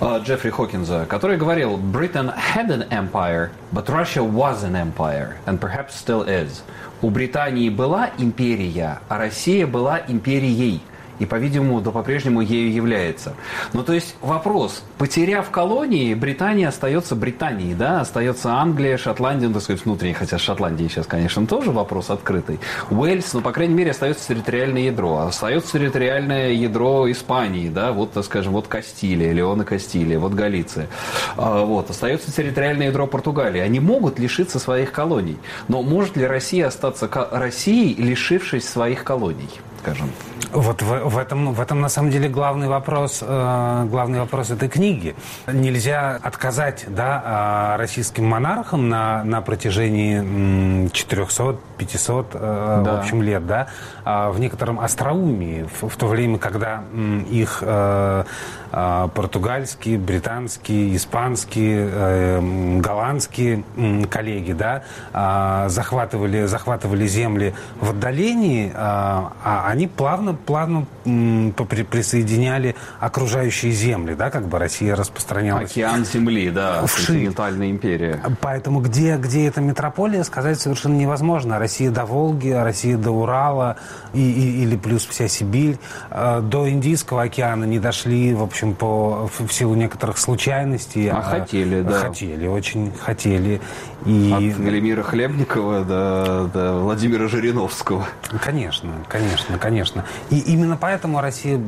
э, 0.00 0.20
Джеффри 0.24 0.50
Хокинза, 0.50 1.06
который 1.08 1.36
говорил, 1.36 1.76
Britain 1.76 2.32
had 2.54 2.70
an 2.70 2.88
empire, 2.90 3.50
but 3.72 3.88
Russia 3.88 4.22
was 4.22 4.62
an 4.64 4.76
empire, 4.76 5.34
and 5.46 5.58
perhaps 5.58 5.94
still 5.94 6.26
is. 6.26 6.62
У 7.02 7.10
Британии 7.10 7.70
была 7.70 8.10
империя, 8.18 9.00
а 9.08 9.18
Россия 9.18 9.66
была 9.66 10.00
империей 10.06 10.82
и, 11.20 11.26
по-видимому, 11.26 11.80
до 11.80 11.92
по-прежнему 11.92 12.40
ею 12.40 12.72
является. 12.72 13.34
Ну, 13.72 13.84
то 13.84 13.92
есть 13.92 14.16
вопрос, 14.22 14.82
потеряв 14.98 15.50
колонии, 15.50 16.14
Британия 16.14 16.68
остается 16.68 17.14
Британией, 17.14 17.74
да, 17.74 18.00
остается 18.00 18.54
Англия, 18.54 18.96
Шотландия, 18.96 19.48
ну, 19.48 19.54
так 19.54 19.62
сказать, 19.62 19.84
внутренне, 19.84 20.14
хотя 20.14 20.38
с 20.38 20.40
Шотландией 20.40 20.88
сейчас, 20.88 21.06
конечно, 21.06 21.46
тоже 21.46 21.70
вопрос 21.70 22.10
открытый. 22.10 22.58
Уэльс, 22.90 23.34
ну, 23.34 23.42
по 23.42 23.52
крайней 23.52 23.74
мере, 23.74 23.90
остается 23.90 24.26
территориальное 24.28 24.82
ядро. 24.82 25.18
Остается 25.18 25.72
территориальное 25.72 26.52
ядро 26.52 27.10
Испании, 27.10 27.68
да, 27.68 27.92
вот, 27.92 28.12
так 28.12 28.24
скажем, 28.24 28.54
вот 28.54 28.66
Кастилия, 28.66 29.32
Леона 29.32 29.64
Кастилия, 29.64 30.18
вот 30.18 30.32
Галиция. 30.32 30.88
А, 31.36 31.64
вот, 31.64 31.90
остается 31.90 32.32
территориальное 32.32 32.86
ядро 32.86 33.06
Португалии. 33.06 33.60
Они 33.60 33.78
могут 33.78 34.18
лишиться 34.18 34.58
своих 34.58 34.90
колоний. 34.90 35.36
Но 35.68 35.82
может 35.82 36.16
ли 36.16 36.26
Россия 36.26 36.66
остаться 36.66 37.10
Россией, 37.30 37.94
лишившись 37.94 38.66
своих 38.66 39.04
колоний, 39.04 39.48
скажем. 39.82 40.10
Вот 40.52 40.82
в, 40.82 41.08
в, 41.08 41.18
этом, 41.18 41.52
в 41.52 41.60
этом, 41.60 41.80
на 41.80 41.88
самом 41.88 42.10
деле, 42.10 42.28
главный 42.28 42.66
вопрос, 42.66 43.20
э, 43.22 43.86
главный 43.88 44.18
вопрос 44.18 44.50
этой 44.50 44.68
книги. 44.68 45.14
Нельзя 45.46 46.18
отказать 46.22 46.84
да, 46.88 47.22
а, 47.24 47.76
российским 47.76 48.24
монархам 48.24 48.88
на, 48.88 49.22
на 49.24 49.42
протяжении 49.42 50.88
400 50.90 51.56
500, 51.80 52.26
э, 52.34 52.82
да. 52.84 52.92
в 52.92 52.98
общем, 52.98 53.22
лет, 53.22 53.46
да, 53.46 53.68
а, 54.04 54.30
в 54.30 54.38
некотором 54.38 54.80
остроумии, 54.80 55.66
в, 55.80 55.88
в 55.88 55.96
то 55.96 56.06
время, 56.06 56.38
когда 56.38 56.82
их 57.30 57.62
э, 57.62 58.24
э, 58.72 59.08
португальские, 59.14 59.98
британские, 59.98 60.96
испанские, 60.96 62.80
голландские 62.80 63.64
коллеги, 64.10 64.52
да, 64.52 64.82
а, 65.12 65.68
захватывали, 65.68 66.44
захватывали 66.44 67.06
земли 67.06 67.54
в 67.80 67.90
отдалении, 67.90 68.72
а, 68.74 69.32
а 69.42 69.68
они 69.68 69.86
плавно, 69.86 70.34
плавно 70.34 70.86
присоединяли 71.04 72.76
окружающие 72.98 73.72
земли, 73.72 74.14
да, 74.14 74.30
как 74.30 74.46
бы 74.46 74.58
Россия 74.58 74.94
распространялась. 74.94 75.70
Океан 75.70 76.04
земли, 76.04 76.50
да, 76.50 76.84
континентальная 77.06 77.70
империя. 77.70 78.20
Поэтому 78.40 78.80
где, 78.80 79.16
где 79.16 79.46
эта 79.46 79.60
метрополия, 79.60 80.24
сказать 80.24 80.60
совершенно 80.60 80.96
невозможно. 80.96 81.58
Россия 81.70 81.92
до 81.92 82.04
Волги, 82.04 82.50
Россия 82.50 82.96
до 82.96 83.12
Урала 83.12 83.76
и, 84.12 84.18
и, 84.18 84.62
или 84.64 84.76
плюс 84.76 85.06
вся 85.06 85.28
Сибирь. 85.28 85.78
А, 86.10 86.40
до 86.40 86.68
Индийского 86.68 87.22
океана 87.22 87.62
не 87.62 87.78
дошли, 87.78 88.34
в 88.34 88.42
общем, 88.42 88.74
по, 88.74 89.30
в 89.32 89.52
силу 89.52 89.76
некоторых 89.76 90.18
случайностей. 90.18 91.06
А, 91.06 91.18
а 91.18 91.22
хотели, 91.22 91.82
да. 91.82 91.92
Хотели, 91.92 92.48
очень 92.48 92.92
хотели. 92.92 93.60
И... 94.04 94.32
От 94.34 94.64
Галимира 94.64 95.04
Хлебникова 95.04 95.84
до, 95.84 96.50
до 96.52 96.80
Владимира 96.80 97.28
Жириновского. 97.28 98.04
Конечно, 98.42 98.90
конечно, 99.06 99.56
конечно. 99.58 100.04
И 100.30 100.40
именно 100.40 100.76
поэтому 100.76 101.20
Россия 101.20 101.60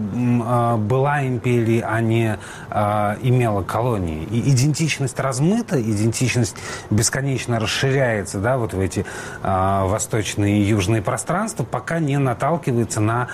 а, 0.44 0.78
была 0.78 1.24
империей, 1.24 1.84
а 1.86 2.00
не 2.00 2.38
имела 2.72 3.62
колонии. 3.62 4.24
И 4.24 4.50
идентичность 4.50 5.20
размыта, 5.20 5.80
идентичность 5.80 6.56
бесконечно 6.90 7.60
расширяется, 7.60 8.38
да, 8.40 8.56
вот 8.56 8.72
в 8.72 8.80
эти 8.80 9.04
а, 9.42 9.91
восточные 9.92 10.58
и 10.58 10.62
южные 10.64 11.02
пространства, 11.02 11.62
пока 11.64 12.00
не 12.00 12.18
наталкивается 12.18 13.00
на 13.00 13.28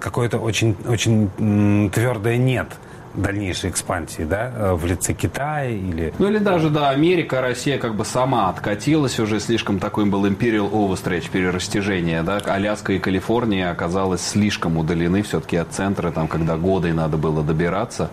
какое-то 0.00 0.38
очень, 0.38 0.76
очень 0.86 1.90
твердое 1.90 2.38
«нет» 2.38 2.68
дальнейшей 3.14 3.70
экспансии, 3.70 4.22
да, 4.22 4.50
э, 4.54 4.72
в 4.74 4.84
лице 4.86 5.12
Китая 5.12 5.70
или... 5.70 6.12
Ну 6.18 6.28
или 6.28 6.38
даже, 6.38 6.70
да, 6.70 6.90
Америка, 6.90 7.40
Россия 7.40 7.78
как 7.78 7.94
бы 7.94 8.04
сама 8.04 8.48
откатилась 8.48 9.18
уже, 9.18 9.40
слишком 9.40 9.78
такой 9.78 10.06
был 10.06 10.26
imperial 10.26 10.70
overstretch, 10.70 11.30
перерастяжение, 11.30 12.22
да, 12.22 12.38
Аляска 12.38 12.92
и 12.92 12.98
Калифорния 12.98 13.70
оказалось 13.70 14.22
слишком 14.22 14.76
удалены 14.76 15.22
все-таки 15.22 15.56
от 15.56 15.72
центра, 15.72 16.10
там, 16.10 16.28
когда 16.28 16.56
годы 16.56 16.92
надо 16.92 17.16
было 17.16 17.42
добираться. 17.42 18.10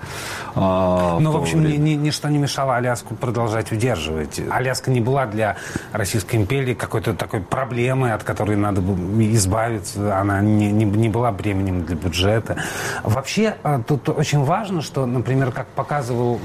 А, 0.56 1.20
ну, 1.20 1.32
в, 1.32 1.34
в 1.34 1.38
общем, 1.38 1.64
ни, 1.64 1.76
ни, 1.76 1.92
ничто 1.92 2.30
не 2.30 2.38
мешало 2.38 2.76
Аляску 2.76 3.16
продолжать 3.16 3.72
удерживать. 3.72 4.42
Аляска 4.50 4.92
не 4.92 5.02
была 5.02 5.26
для 5.26 5.58
Российской 5.92 6.36
империи 6.36 6.74
какой-то 6.74 7.14
такой 7.14 7.42
проблемой, 7.42 8.14
от 8.14 8.24
которой 8.24 8.56
надо 8.56 8.82
было 8.82 8.98
избавиться, 9.34 10.18
она 10.20 10.42
не, 10.42 10.72
не, 10.72 10.86
не 10.86 11.10
была 11.10 11.32
бременем 11.32 11.86
для 11.86 11.96
бюджета. 11.96 12.58
Вообще, 13.04 13.56
э, 13.64 13.82
тут 13.88 14.10
очень 14.10 14.44
важно, 14.44 14.82
что, 14.90 15.06
например, 15.06 15.52
как 15.52 15.68
показывал 15.68 16.40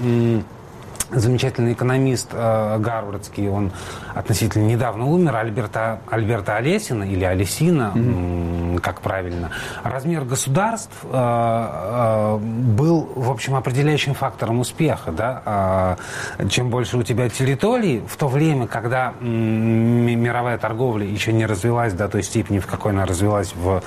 замечательный 1.15 1.73
экономист 1.73 2.31
э, 2.33 2.79
гарвардский, 2.79 3.49
он 3.49 3.73
относительно 4.15 4.65
недавно 4.65 5.07
умер, 5.07 5.37
Альберта, 5.37 6.01
Альберта 6.09 6.57
Олесина 6.57 7.05
или 7.05 7.25
Олесина, 7.25 7.93
mm-hmm. 7.95 8.81
как 8.81 9.01
правильно. 9.01 9.51
Размер 9.83 10.25
государств 10.25 10.95
э, 11.05 11.09
э, 11.13 12.39
был, 12.39 13.09
в 13.15 13.31
общем, 13.31 13.55
определяющим 13.55 14.15
фактором 14.15 14.61
успеха. 14.61 15.13
Да? 15.13 15.97
Э, 16.39 16.49
чем 16.49 16.71
больше 16.71 16.97
у 16.97 17.03
тебя 17.03 17.29
территорий, 17.29 18.03
в 18.07 18.17
то 18.17 18.29
время, 18.29 18.67
когда 18.67 19.15
э, 19.21 19.25
мировая 19.25 20.59
торговля 20.59 21.07
еще 21.07 21.33
не 21.33 21.47
развилась 21.47 21.93
до 21.93 22.09
той 22.09 22.23
степени, 22.23 22.59
в 22.59 22.67
какой 22.67 22.93
она 22.93 23.07
развилась 23.07 23.55
в 23.55 23.83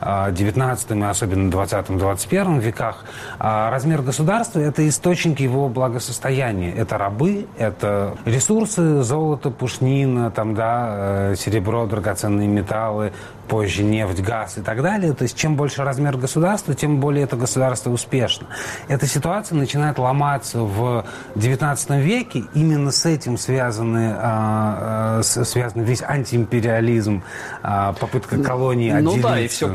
э, 0.00 0.32
19 0.32 0.90
и 0.90 1.02
особенно 1.02 1.50
20-21 1.50 2.60
веках, 2.60 3.04
э, 3.38 3.70
размер 3.70 4.02
государства– 4.02 4.58
это 4.60 4.86
источник 4.88 5.40
его 5.40 5.68
благосостояния 5.68 6.71
это 6.76 6.98
рабы, 6.98 7.46
это 7.58 8.14
ресурсы, 8.24 9.02
золото, 9.02 9.50
пушнина, 9.50 10.30
там, 10.30 10.54
да, 10.54 11.30
э, 11.32 11.34
серебро, 11.36 11.86
драгоценные 11.86 12.48
металлы, 12.48 13.12
позже 13.52 13.82
нефть, 13.82 14.22
газ 14.22 14.56
и 14.56 14.62
так 14.62 14.80
далее. 14.80 15.12
То 15.12 15.24
есть 15.24 15.36
чем 15.36 15.56
больше 15.56 15.84
размер 15.84 16.16
государства, 16.16 16.72
тем 16.74 17.00
более 17.00 17.24
это 17.24 17.36
государство 17.36 17.90
успешно. 17.90 18.46
Эта 18.88 19.06
ситуация 19.06 19.58
начинает 19.58 19.98
ломаться 19.98 20.60
в 20.60 21.04
XIX 21.34 22.00
веке. 22.00 22.44
Именно 22.54 22.90
с 22.90 23.04
этим 23.04 23.36
связаны, 23.36 24.14
а, 24.16 25.18
а, 25.18 25.22
связан 25.22 25.82
весь 25.82 26.02
антиимпериализм, 26.02 27.24
а, 27.62 27.92
попытка 27.92 28.42
колонии 28.42 28.90
отделиться. 28.90 29.16
Ну 29.18 29.22
да, 29.22 29.38
и 29.38 29.48
все 29.48 29.68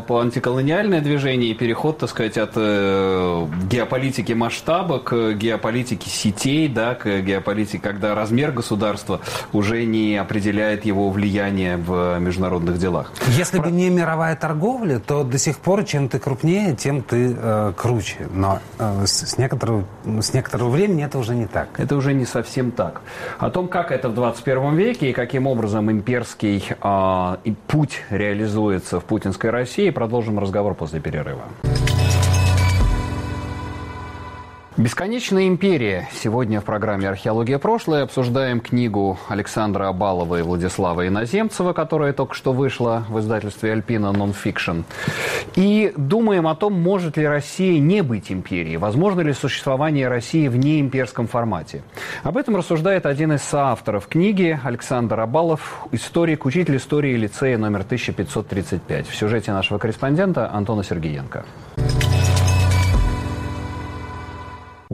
по 0.00 0.20
антиколониальное 0.20 1.00
движение 1.00 1.52
и 1.52 1.54
переход, 1.54 1.98
так 1.98 2.10
сказать, 2.10 2.36
от 2.36 2.54
э, 2.56 3.46
геополитики 3.70 4.32
масштаба 4.32 4.98
к 4.98 5.34
геополитике 5.34 6.10
сетей, 6.10 6.66
да, 6.66 6.96
к 6.96 7.20
геополитике, 7.20 7.78
когда 7.78 8.16
размер 8.16 8.50
государства 8.50 9.20
уже 9.52 9.84
не 9.84 10.16
определяет 10.16 10.84
его 10.84 11.10
влияние 11.10 11.76
в 11.76 12.18
международных 12.18 12.76
делах 12.78 13.03
делах. 13.04 13.28
Если 13.28 13.58
Про... 13.58 13.68
бы 13.68 13.76
не 13.76 13.90
мировая 13.90 14.36
торговля, 14.36 14.98
то 14.98 15.24
до 15.24 15.38
сих 15.38 15.58
пор 15.58 15.84
чем 15.84 16.08
ты 16.08 16.18
крупнее, 16.18 16.74
тем 16.74 17.02
ты 17.02 17.36
э, 17.36 17.72
круче. 17.76 18.28
Но 18.32 18.60
э, 18.78 19.04
с, 19.06 19.30
с, 19.30 19.38
некоторого, 19.38 19.84
с 20.04 20.32
некоторого 20.32 20.68
времени 20.68 21.04
это 21.04 21.18
уже 21.18 21.34
не 21.34 21.46
так. 21.46 21.68
Это 21.78 21.96
уже 21.96 22.12
не 22.14 22.24
совсем 22.24 22.70
так. 22.70 23.02
О 23.38 23.50
том, 23.50 23.68
как 23.68 23.92
это 23.92 24.08
в 24.08 24.14
21 24.14 24.74
веке 24.76 25.10
и 25.10 25.12
каким 25.12 25.46
образом 25.46 25.90
имперский 25.90 26.64
э, 26.82 27.54
путь 27.66 28.02
реализуется 28.10 29.00
в 29.00 29.04
путинской 29.04 29.50
России, 29.50 29.90
продолжим 29.90 30.38
разговор 30.38 30.74
после 30.74 31.00
перерыва. 31.00 31.42
Бесконечная 34.76 35.46
империя. 35.46 36.08
Сегодня 36.12 36.60
в 36.60 36.64
программе 36.64 37.08
«Археология. 37.08 37.60
Прошлое» 37.60 38.02
обсуждаем 38.02 38.58
книгу 38.58 39.16
Александра 39.28 39.86
Абалова 39.86 40.40
и 40.40 40.42
Владислава 40.42 41.06
Иноземцева, 41.06 41.72
которая 41.72 42.12
только 42.12 42.34
что 42.34 42.52
вышла 42.52 43.04
в 43.08 43.20
издательстве 43.20 43.70
«Альпина 43.70 44.10
Нонфикшн». 44.10 44.80
И 45.54 45.92
думаем 45.96 46.48
о 46.48 46.56
том, 46.56 46.72
может 46.72 47.16
ли 47.16 47.24
Россия 47.24 47.78
не 47.78 48.02
быть 48.02 48.32
империей, 48.32 48.76
возможно 48.76 49.20
ли 49.20 49.32
существование 49.32 50.08
России 50.08 50.48
в 50.48 50.56
неимперском 50.56 51.28
формате. 51.28 51.84
Об 52.24 52.36
этом 52.36 52.56
рассуждает 52.56 53.06
один 53.06 53.32
из 53.32 53.42
соавторов 53.42 54.08
книги 54.08 54.58
Александр 54.60 55.20
Абалов, 55.20 55.86
историк, 55.92 56.46
учитель 56.46 56.78
истории 56.78 57.14
лицея 57.16 57.58
номер 57.58 57.82
1535 57.82 59.06
в 59.06 59.14
сюжете 59.14 59.52
нашего 59.52 59.78
корреспондента 59.78 60.50
Антона 60.52 60.82
Сергеенко. 60.82 61.44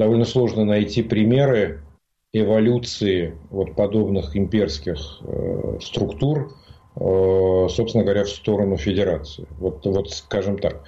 Довольно 0.00 0.25
сложно 0.25 0.64
найти 0.64 1.02
примеры 1.02 1.83
эволюции 2.33 3.37
вот 3.50 3.75
подобных 3.76 4.35
имперских 4.35 4.99
э, 5.21 5.78
структур 5.83 6.57
собственно 7.00 8.04
говоря, 8.04 8.25
в 8.25 8.28
сторону 8.28 8.76
федерации. 8.76 9.47
Вот, 9.59 9.87
вот 9.87 10.11
скажем 10.11 10.59
так. 10.59 10.85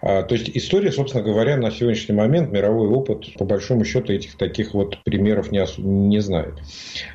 А, 0.00 0.22
то 0.22 0.34
есть 0.34 0.50
история, 0.54 0.90
собственно 0.90 1.22
говоря, 1.22 1.58
на 1.58 1.70
сегодняшний 1.70 2.14
момент, 2.14 2.50
мировой 2.50 2.88
опыт, 2.88 3.34
по 3.34 3.44
большому 3.44 3.84
счету, 3.84 4.12
этих 4.12 4.36
таких 4.36 4.72
вот 4.72 5.02
примеров 5.04 5.52
не, 5.52 5.62
не 5.78 6.20
знает. 6.20 6.54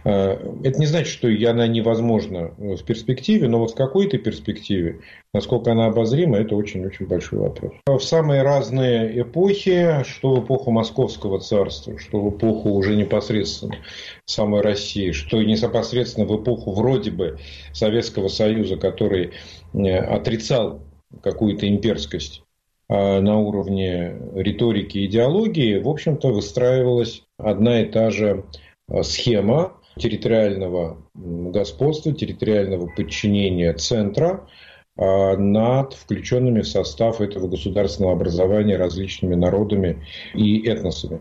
А, 0.04 0.40
это 0.64 0.80
не 0.80 0.86
значит, 0.86 1.08
что 1.08 1.28
она 1.28 1.66
невозможна 1.66 2.54
в 2.58 2.84
перспективе, 2.84 3.48
но 3.48 3.60
вот 3.60 3.72
в 3.72 3.76
какой-то 3.76 4.20
перспективе 4.20 5.02
Насколько 5.36 5.74
она 5.74 5.88
обозрима, 5.88 6.38
это 6.38 6.56
очень-очень 6.56 7.08
большой 7.08 7.40
вопрос. 7.40 7.74
В 7.86 8.00
самые 8.00 8.42
разные 8.42 9.22
эпохи, 9.22 10.02
что 10.08 10.34
в 10.34 10.46
эпоху 10.46 10.72
Московского 10.72 11.42
царства, 11.42 12.00
что 12.00 12.22
в 12.22 12.30
эпоху 12.30 12.70
уже 12.70 12.96
непосредственно 12.96 13.76
самой 14.24 14.62
России, 14.62 15.12
что 15.12 15.42
и 15.42 15.46
непосредственно 15.46 16.26
в 16.26 16.42
эпоху 16.42 16.72
вроде 16.72 17.12
бы 17.12 17.38
Советского 17.74 18.30
Союза, 18.36 18.78
который 18.78 19.32
э, 19.74 19.98
отрицал 19.98 20.82
какую-то 21.22 21.68
имперскость 21.68 22.44
а 22.88 23.20
на 23.20 23.40
уровне 23.40 24.16
риторики 24.36 25.00
и 25.00 25.06
идеологии, 25.08 25.80
в 25.80 25.90
общем-то, 25.90 26.28
выстраивалась 26.28 27.24
одна 27.38 27.82
и 27.82 27.86
та 27.86 28.12
же 28.12 28.46
э, 28.90 29.04
схема 29.04 29.74
территориального 29.98 30.98
господства, 31.14 32.14
территориального 32.14 32.88
подчинения 32.96 33.74
центра– 33.74 34.48
а, 34.98 35.36
над 35.36 35.94
включенными 35.94 36.62
в 36.62 36.68
состав 36.68 37.20
этого 37.20 37.48
государственного 37.48 38.14
образования 38.14 38.78
различными 38.78 39.36
народами 39.36 40.06
и 40.34 40.66
этносами. 40.66 41.20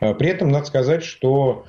А, 0.00 0.14
при 0.14 0.30
этом 0.30 0.48
надо 0.48 0.66
сказать, 0.66 1.04
что 1.04 1.64
а, 1.64 1.68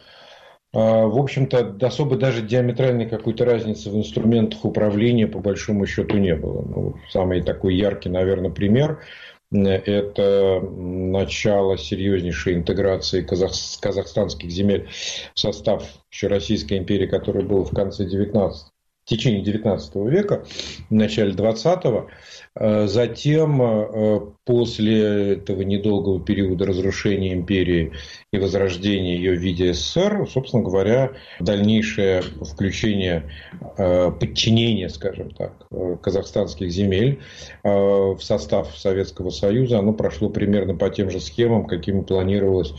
в 0.73 1.19
общем-то, 1.19 1.77
особо 1.81 2.15
даже 2.15 2.41
диаметральной 2.41 3.07
какой-то 3.07 3.45
разницы 3.45 3.91
в 3.91 3.95
инструментах 3.95 4.65
управления 4.65 5.27
по 5.27 5.39
большому 5.39 5.85
счету 5.85 6.17
не 6.17 6.35
было. 6.35 6.63
Ну, 6.63 6.95
самый 7.11 7.41
такой 7.41 7.75
яркий, 7.75 8.09
наверное, 8.09 8.49
пример– 8.49 8.99
это 9.53 10.61
начало 10.61 11.77
серьезнейшей 11.77 12.55
интеграции 12.55 13.21
казах, 13.21 13.51
казахстанских 13.79 14.49
земель 14.49 14.87
в 15.33 15.39
состав 15.39 15.83
еще 16.11 16.27
Российской 16.27 16.79
империи, 16.79 17.05
которая 17.05 17.43
была 17.43 17.63
в 17.63 17.69
конце 17.69 18.05
19 18.05 18.67
в 19.05 19.09
течение 19.09 19.43
XIX 19.43 20.09
века, 20.09 20.45
в 20.89 20.93
начале 20.93 21.33
XX, 21.33 22.07
Э, 22.52 22.52
затем, 22.55 23.61
э, 23.61 24.19
после 24.45 25.33
этого 25.33 25.63
недолгого 25.63 26.19
периода 26.19 26.65
разрушения 26.65 27.33
империи 27.33 27.93
и 28.31 28.37
возрождения 28.37 29.15
ее 29.15 29.31
в 29.31 29.39
виде 29.39 29.73
СССР, 29.73 30.27
собственно 30.29 30.61
говоря, 30.61 31.13
дальнейшее 31.39 32.21
включение, 32.21 33.31
э, 33.77 34.11
подчинение, 34.11 34.89
скажем 34.89 35.31
так, 35.31 35.53
казахстанских 36.01 36.69
земель 36.71 37.19
в 37.63 38.19
состав 38.19 38.77
Советского 38.77 39.31
Союза, 39.31 39.79
оно 39.79 39.93
прошло 39.93 40.29
примерно 40.29 40.75
по 40.75 40.89
тем 40.89 41.09
же 41.09 41.19
схемам, 41.19 41.65
какими 41.65 42.01
планировалось 42.01 42.73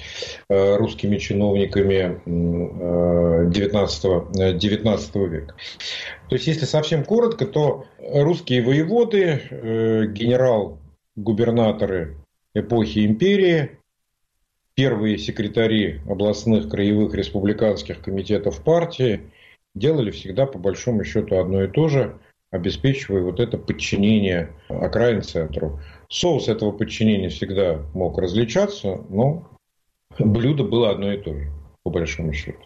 русскими 0.48 1.18
чиновниками 1.18 2.20
XIX, 2.26 4.58
19 4.58 5.16
века. 5.16 5.54
То 6.34 6.36
есть, 6.36 6.48
если 6.48 6.64
совсем 6.64 7.04
коротко, 7.04 7.46
то 7.46 7.86
русские 8.00 8.62
воеводы, 8.62 9.40
э, 9.48 10.06
генерал-губернаторы 10.06 12.16
эпохи 12.54 13.06
империи, 13.06 13.78
первые 14.74 15.16
секретари 15.16 16.00
областных, 16.08 16.68
краевых, 16.68 17.14
республиканских 17.14 18.00
комитетов 18.00 18.64
партии 18.64 19.20
делали 19.76 20.10
всегда 20.10 20.46
по 20.46 20.58
большому 20.58 21.04
счету 21.04 21.38
одно 21.38 21.62
и 21.62 21.68
то 21.68 21.86
же, 21.86 22.18
обеспечивая 22.50 23.22
вот 23.22 23.38
это 23.38 23.56
подчинение 23.56 24.50
окраин 24.68 25.22
центру. 25.22 25.78
Соус 26.08 26.48
этого 26.48 26.72
подчинения 26.72 27.28
всегда 27.28 27.80
мог 27.94 28.18
различаться, 28.18 29.04
но 29.08 29.48
блюдо 30.18 30.64
было 30.64 30.90
одно 30.90 31.12
и 31.12 31.16
то 31.16 31.32
же, 31.32 31.52
по 31.84 31.90
большому 31.90 32.32
счету. 32.32 32.58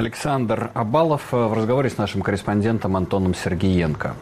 Александр 0.00 0.70
Абалов 0.72 1.30
в 1.30 1.52
разговоре 1.52 1.90
с 1.90 1.98
нашим 1.98 2.22
корреспондентом 2.22 2.96
Антоном 2.96 3.34
Сергеенко. 3.34 4.14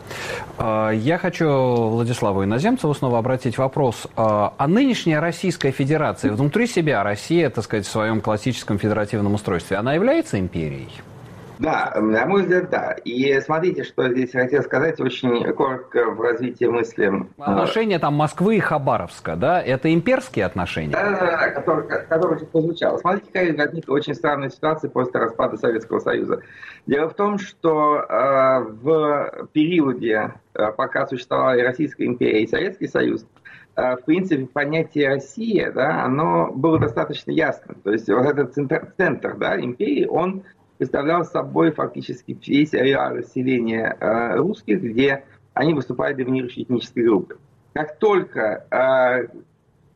А, 0.59 0.91
я 0.91 1.19
хочу 1.19 1.47
Владиславу 1.47 2.43
Иноземцеву 2.43 2.93
снова 2.95 3.21
обратить 3.21 3.59
вопрос. 3.59 4.09
А, 4.17 4.55
а 4.59 4.67
нынешняя 4.67 5.21
Российская 5.21 5.71
Федерация, 5.71 6.33
внутри 6.33 6.67
себя 6.67 7.05
Россия, 7.05 7.49
так 7.49 7.63
сказать, 7.63 7.87
в 7.87 7.91
своем 7.91 8.21
классическом 8.21 8.79
федеративном 8.81 9.35
устройстве, 9.35 9.77
она 9.77 9.95
является 9.95 10.41
империей? 10.41 10.91
Да, 11.59 11.93
на 11.97 12.25
мой 12.27 12.43
взгляд, 12.43 12.71
да. 12.71 12.93
И 13.05 13.41
смотрите, 13.41 13.83
что 13.83 14.09
здесь 14.11 14.33
хотел 14.33 14.63
сказать 14.63 15.01
очень 15.01 15.45
коротко 15.55 16.05
в 16.11 16.21
развитии 16.21 16.67
мысли. 16.67 17.27
Отношения 17.39 17.99
там 17.99 18.15
Москвы 18.15 18.57
и 18.57 18.61
Хабаровска, 18.61 19.35
да? 19.37 19.61
Это 19.61 19.93
имперские 19.93 20.45
отношения? 20.45 20.93
Да, 20.93 21.11
да, 21.11 21.19
да, 21.19 21.51
который, 21.51 21.89
который 21.89 22.47
прозвучал. 22.47 22.99
Смотрите, 22.99 23.27
какая 23.27 23.57
возникла 23.57 23.95
очень 23.95 24.15
странная 24.15 24.51
ситуация 24.51 24.89
после 24.91 25.21
распада 25.21 25.57
Советского 25.57 25.99
Союза. 25.99 26.43
Дело 26.87 27.11
в 27.11 27.15
том, 27.15 27.39
что 27.39 27.99
э, 28.09 28.61
в 28.83 29.49
периоде, 29.53 30.35
э, 30.55 30.73
пока 30.77 31.07
существовала 31.07 31.61
Российская 31.63 32.07
империя 32.07 32.43
и 32.43 32.47
Советский 32.47 32.87
Союз, 32.87 33.27
э, 33.77 33.97
в 33.97 34.05
принципе, 34.05 34.47
понятие 34.47 35.09
Россия, 35.09 35.73
да, 35.73 36.05
оно 36.05 36.51
было 36.53 36.79
достаточно 36.79 37.31
ясно. 37.33 37.75
То 37.83 37.93
есть 37.93 38.09
вот 38.09 38.25
этот 38.25 38.55
центр, 38.55 38.93
центр 38.97 39.35
да, 39.37 39.61
империи, 39.61 40.07
он 40.07 40.45
представлял 40.79 41.25
собой 41.25 41.73
фактически 41.73 42.39
весь 42.47 42.73
ареал 42.73 43.17
расселения 43.17 43.97
э, 43.99 44.37
русских, 44.37 44.81
где 44.81 45.25
они 45.53 45.75
выступали 45.75 46.15
доминирующей 46.15 46.63
этнической 46.63 47.05
группой. 47.05 47.37
Как 47.75 47.99
только 47.99 48.67
э, 48.71 49.29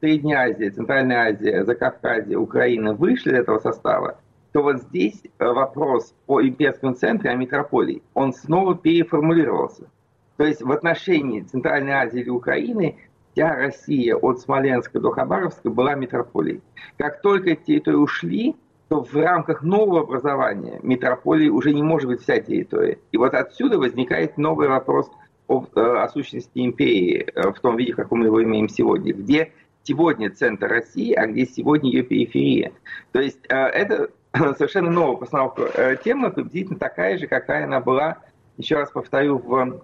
Средняя 0.00 0.50
Азия, 0.50 0.70
Центральная 0.70 1.28
Азия, 1.28 1.64
Закавказье, 1.64 2.36
Украина 2.36 2.92
вышли 2.92 3.30
из 3.30 3.38
этого 3.38 3.60
состава, 3.60 4.18
то 4.52 4.62
вот 4.62 4.82
здесь 4.82 5.22
э, 5.24 5.46
вопрос 5.46 6.14
о 6.26 6.42
имперском 6.42 6.96
центре, 6.96 7.30
о 7.30 7.36
метрополии, 7.36 8.02
он 8.14 8.32
снова 8.32 8.76
переформулировался. 8.76 9.88
То 10.36 10.44
есть 10.44 10.62
в 10.62 10.72
отношении 10.72 11.42
Центральной 11.42 11.92
Азии 11.92 12.20
или 12.20 12.30
Украины 12.30 12.96
вся 13.32 13.54
Россия 13.54 14.16
от 14.16 14.40
Смоленска 14.40 15.00
до 15.00 15.10
Хабаровска 15.10 15.70
была 15.70 15.94
метрополией. 15.94 16.60
Как 16.98 17.22
только 17.22 17.50
эти 17.50 17.62
территории 17.64 17.96
ушли, 17.96 18.56
то 18.92 19.02
в 19.02 19.14
рамках 19.14 19.62
нового 19.62 20.00
образования 20.00 20.78
метрополии 20.82 21.48
уже 21.48 21.72
не 21.72 21.82
может 21.82 22.10
быть 22.10 22.20
вся 22.20 22.40
территория. 22.40 22.98
И 23.10 23.16
вот 23.16 23.32
отсюда 23.32 23.78
возникает 23.78 24.36
новый 24.36 24.68
вопрос 24.68 25.10
о, 25.48 25.64
э, 25.74 25.80
о 25.80 26.06
сущности 26.10 26.58
империи 26.58 27.26
э, 27.34 27.52
в 27.52 27.58
том 27.60 27.78
виде, 27.78 27.94
как 27.94 28.10
мы 28.10 28.26
его 28.26 28.44
имеем 28.44 28.68
сегодня. 28.68 29.14
Где 29.14 29.52
сегодня 29.82 30.28
центр 30.28 30.66
России, 30.66 31.14
а 31.14 31.26
где 31.26 31.46
сегодня 31.46 31.90
ее 31.90 32.02
периферия. 32.02 32.72
То 33.12 33.22
есть 33.22 33.38
э, 33.48 33.56
это 33.56 34.10
совершенно 34.58 34.90
новая 34.90 35.16
постановка 35.16 35.96
темы, 36.04 36.30
приблизительно 36.30 36.78
такая 36.78 37.16
же, 37.16 37.26
какая 37.26 37.64
она 37.64 37.80
была, 37.80 38.18
еще 38.58 38.74
раз 38.74 38.90
повторю, 38.90 39.38
в 39.38 39.80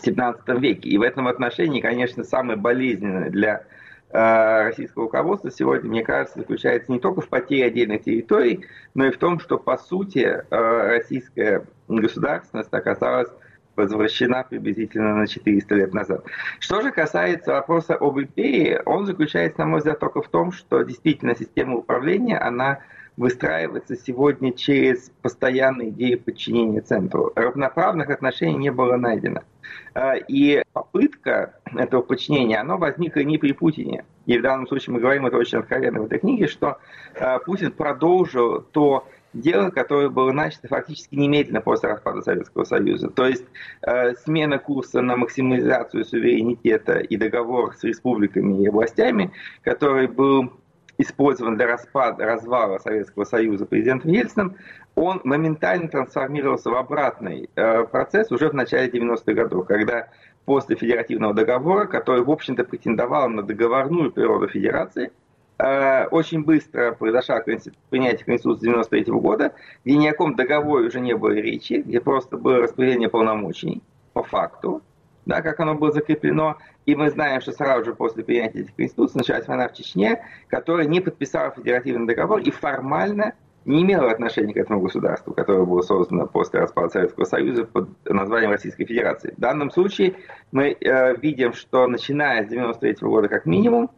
17 0.00 0.48
веке. 0.60 0.88
И 0.88 0.98
в 0.98 1.02
этом 1.02 1.26
отношении, 1.26 1.80
конечно, 1.80 2.22
самое 2.22 2.56
болезненное 2.56 3.28
для 3.28 3.64
российского 4.12 5.04
руководства 5.04 5.50
сегодня, 5.50 5.88
мне 5.88 6.02
кажется, 6.02 6.40
заключается 6.40 6.90
не 6.90 6.98
только 6.98 7.20
в 7.20 7.28
потере 7.28 7.66
отдельных 7.66 8.02
территорий, 8.02 8.66
но 8.94 9.06
и 9.06 9.10
в 9.10 9.18
том, 9.18 9.38
что, 9.38 9.58
по 9.58 9.76
сути, 9.76 10.18
э, 10.18 10.42
российская 10.50 11.64
государственность 11.88 12.72
оказалась 12.72 13.28
возвращена 13.76 14.44
приблизительно 14.48 15.14
на 15.14 15.26
400 15.26 15.74
лет 15.74 15.94
назад. 15.94 16.24
Что 16.58 16.82
же 16.82 16.90
касается 16.90 17.52
вопроса 17.52 17.94
об 17.94 18.18
империи, 18.18 18.80
он 18.84 19.06
заключается, 19.06 19.60
на 19.60 19.66
мой 19.66 19.78
взгляд, 19.78 20.00
только 20.00 20.22
в 20.22 20.28
том, 20.28 20.52
что 20.52 20.82
действительно 20.82 21.34
система 21.36 21.76
управления, 21.76 22.38
она 22.38 22.80
выстраивается 23.20 23.96
сегодня 23.96 24.50
через 24.50 25.10
постоянные 25.20 25.90
идеи 25.90 26.14
подчинения 26.14 26.80
центру. 26.80 27.32
Равноправных 27.36 28.08
отношений 28.08 28.56
не 28.56 28.72
было 28.72 28.96
найдено. 28.96 29.42
А, 29.92 30.14
и 30.16 30.62
попытка 30.72 31.54
этого 31.76 32.00
подчинения, 32.00 32.58
она 32.58 32.78
возникла 32.78 33.20
не 33.20 33.36
при 33.36 33.52
Путине. 33.52 34.06
И 34.24 34.38
в 34.38 34.42
данном 34.42 34.66
случае 34.66 34.94
мы 34.94 35.00
говорим 35.00 35.26
это 35.26 35.36
очень 35.36 35.58
откровенно 35.58 36.00
в 36.00 36.06
этой 36.06 36.18
книге, 36.18 36.46
что 36.46 36.78
а, 37.20 37.38
Путин 37.40 37.72
продолжил 37.72 38.62
то 38.62 39.06
дело, 39.34 39.68
которое 39.68 40.08
было 40.08 40.32
начато 40.32 40.68
фактически 40.68 41.14
немедленно 41.14 41.60
после 41.60 41.90
распада 41.90 42.22
Советского 42.22 42.64
Союза. 42.64 43.10
То 43.10 43.26
есть 43.26 43.44
э, 43.82 44.14
смена 44.24 44.58
курса 44.58 45.02
на 45.02 45.16
максимализацию 45.16 46.04
суверенитета 46.04 46.98
и 46.98 47.16
договор 47.16 47.76
с 47.76 47.84
республиками 47.84 48.64
и 48.64 48.68
властями, 48.68 49.30
который 49.62 50.08
был 50.08 50.52
использован 51.00 51.56
для 51.56 51.66
распада, 51.66 52.26
развала 52.26 52.78
Советского 52.78 53.24
Союза 53.24 53.64
президентом 53.64 54.10
Ельциным, 54.10 54.56
он 54.94 55.20
моментально 55.24 55.88
трансформировался 55.88 56.70
в 56.70 56.74
обратный 56.74 57.48
э, 57.54 57.84
процесс 57.84 58.30
уже 58.30 58.50
в 58.50 58.54
начале 58.54 58.90
90-х 58.90 59.32
годов, 59.32 59.66
когда 59.66 60.08
после 60.44 60.76
федеративного 60.76 61.32
договора, 61.32 61.86
который, 61.86 62.22
в 62.22 62.30
общем-то, 62.30 62.64
претендовал 62.64 63.28
на 63.28 63.42
договорную 63.42 64.12
природу 64.12 64.48
федерации, 64.48 65.10
э, 65.58 66.06
очень 66.06 66.44
быстро 66.44 66.92
произошло 66.92 67.40
принятие 67.88 68.24
Конституции 68.24 68.66
93 68.66 69.04
-го 69.04 69.20
года, 69.20 69.52
где 69.84 69.96
ни 69.96 70.06
о 70.06 70.12
каком 70.12 70.34
договоре 70.34 70.88
уже 70.88 71.00
не 71.00 71.16
было 71.16 71.32
речи, 71.32 71.82
где 71.86 72.00
просто 72.00 72.36
было 72.36 72.58
распределение 72.58 73.08
полномочий 73.08 73.82
по 74.12 74.22
факту, 74.22 74.82
да, 75.30 75.42
как 75.42 75.60
оно 75.60 75.76
было 75.76 75.92
закреплено. 75.92 76.58
И 76.86 76.96
мы 76.96 77.08
знаем, 77.10 77.40
что 77.40 77.52
сразу 77.52 77.84
же 77.84 77.94
после 77.94 78.24
принятия 78.24 78.62
этих 78.62 78.74
конституций 78.74 79.18
началась 79.18 79.46
война 79.46 79.68
в 79.68 79.74
Чечне, 79.74 80.24
которая 80.48 80.86
не 80.86 81.00
подписала 81.00 81.52
федеративный 81.52 82.06
договор 82.06 82.40
и 82.40 82.50
формально 82.50 83.34
не 83.64 83.82
имела 83.82 84.10
отношения 84.10 84.54
к 84.54 84.56
этому 84.56 84.80
государству, 84.80 85.32
которое 85.32 85.64
было 85.64 85.82
создано 85.82 86.26
после 86.26 86.60
распада 86.60 86.88
Советского 86.88 87.24
Союза 87.24 87.64
под 87.64 87.90
названием 88.04 88.50
Российской 88.50 88.86
Федерации. 88.86 89.32
В 89.36 89.40
данном 89.40 89.70
случае 89.70 90.16
мы 90.50 90.76
э, 90.80 91.16
видим, 91.18 91.52
что 91.52 91.86
начиная 91.86 92.42
с 92.42 92.50
1993 92.50 93.08
года 93.08 93.28
как 93.28 93.46
минимум, 93.46 93.90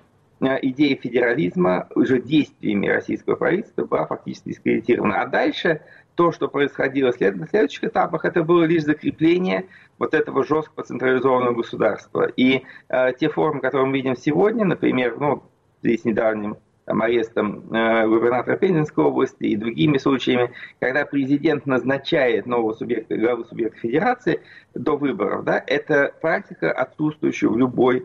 идея 0.62 0.96
федерализма 0.96 1.88
уже 1.94 2.20
действиями 2.20 2.86
российского 2.86 3.36
правительства 3.36 3.84
была 3.84 4.06
фактически 4.06 4.50
дискредитирована. 4.50 5.22
А 5.22 5.26
дальше 5.26 5.82
то, 6.14 6.32
что 6.32 6.48
происходило 6.48 7.12
на 7.18 7.46
следующих 7.46 7.84
этапах, 7.84 8.24
это 8.24 8.42
было 8.42 8.64
лишь 8.64 8.84
закрепление 8.84 9.66
вот 9.98 10.14
этого 10.14 10.44
жесткого 10.44 10.84
централизованного 10.84 11.54
государства. 11.54 12.30
И 12.36 12.62
э, 12.88 13.12
те 13.18 13.28
формы, 13.28 13.60
которые 13.60 13.86
мы 13.86 13.96
видим 13.96 14.16
сегодня, 14.16 14.64
например, 14.64 15.16
ну, 15.18 15.42
здесь 15.82 16.04
недавним 16.04 16.56
там, 16.84 17.00
арестом 17.02 17.72
э, 17.72 18.06
губернатора 18.06 18.56
Пензенской 18.56 19.04
области 19.04 19.44
и 19.44 19.56
другими 19.56 19.98
случаями, 19.98 20.50
когда 20.80 21.04
президент 21.04 21.66
назначает 21.66 22.46
нового 22.46 22.74
субъекта, 22.74 23.16
главу 23.16 23.44
субъекта 23.44 23.78
федерации 23.78 24.40
до 24.74 24.96
выборов, 24.96 25.44
да, 25.44 25.62
это 25.66 26.12
практика, 26.20 26.72
отсутствующая 26.72 27.48
в 27.48 27.56
любой 27.56 27.98
э, 27.98 28.02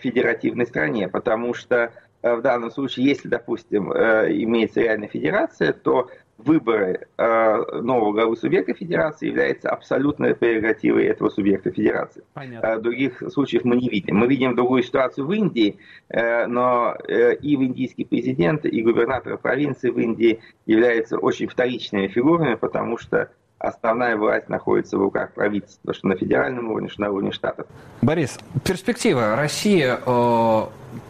федеративной 0.00 0.66
стране, 0.66 1.08
потому 1.08 1.54
что 1.54 1.92
э, 2.22 2.34
в 2.34 2.42
данном 2.42 2.70
случае, 2.70 3.06
если, 3.06 3.28
допустим, 3.28 3.92
э, 3.92 4.32
имеется 4.32 4.80
реальная 4.80 5.08
федерация, 5.08 5.72
то 5.72 6.10
выборы 6.38 7.06
э, 7.16 7.80
нового 7.80 8.12
главы 8.12 8.36
субъекта 8.36 8.74
федерации 8.74 9.28
является 9.28 9.70
абсолютной 9.70 10.34
прерогативой 10.34 11.04
этого 11.04 11.28
субъекта 11.28 11.70
федерации. 11.70 12.24
Понятно. 12.34 12.66
Э, 12.66 12.80
других 12.80 13.22
случаев 13.32 13.64
мы 13.64 13.76
не 13.76 13.88
видим. 13.88 14.16
Мы 14.16 14.26
видим 14.26 14.56
другую 14.56 14.82
ситуацию 14.82 15.26
в 15.26 15.32
Индии, 15.32 15.78
э, 16.08 16.46
но 16.46 16.96
э, 17.06 17.36
и 17.36 17.56
в 17.56 17.62
индийский 17.62 18.04
президент, 18.04 18.66
и 18.66 18.82
губернатор 18.82 19.38
провинции 19.38 19.90
в 19.90 19.98
Индии 19.98 20.40
являются 20.66 21.18
очень 21.18 21.46
вторичными 21.46 22.08
фигурами, 22.08 22.54
потому 22.54 22.98
что 22.98 23.30
основная 23.68 24.16
власть 24.16 24.48
находится 24.48 24.96
в 24.96 25.00
руках 25.00 25.32
правительства, 25.32 25.94
что 25.94 26.08
на 26.08 26.16
федеральном 26.16 26.70
уровне, 26.70 26.88
что 26.88 27.02
на 27.02 27.10
уровне 27.10 27.32
штатов. 27.32 27.66
Борис, 28.02 28.38
перспектива. 28.64 29.36
Россия 29.36 29.98
э, 30.04 30.62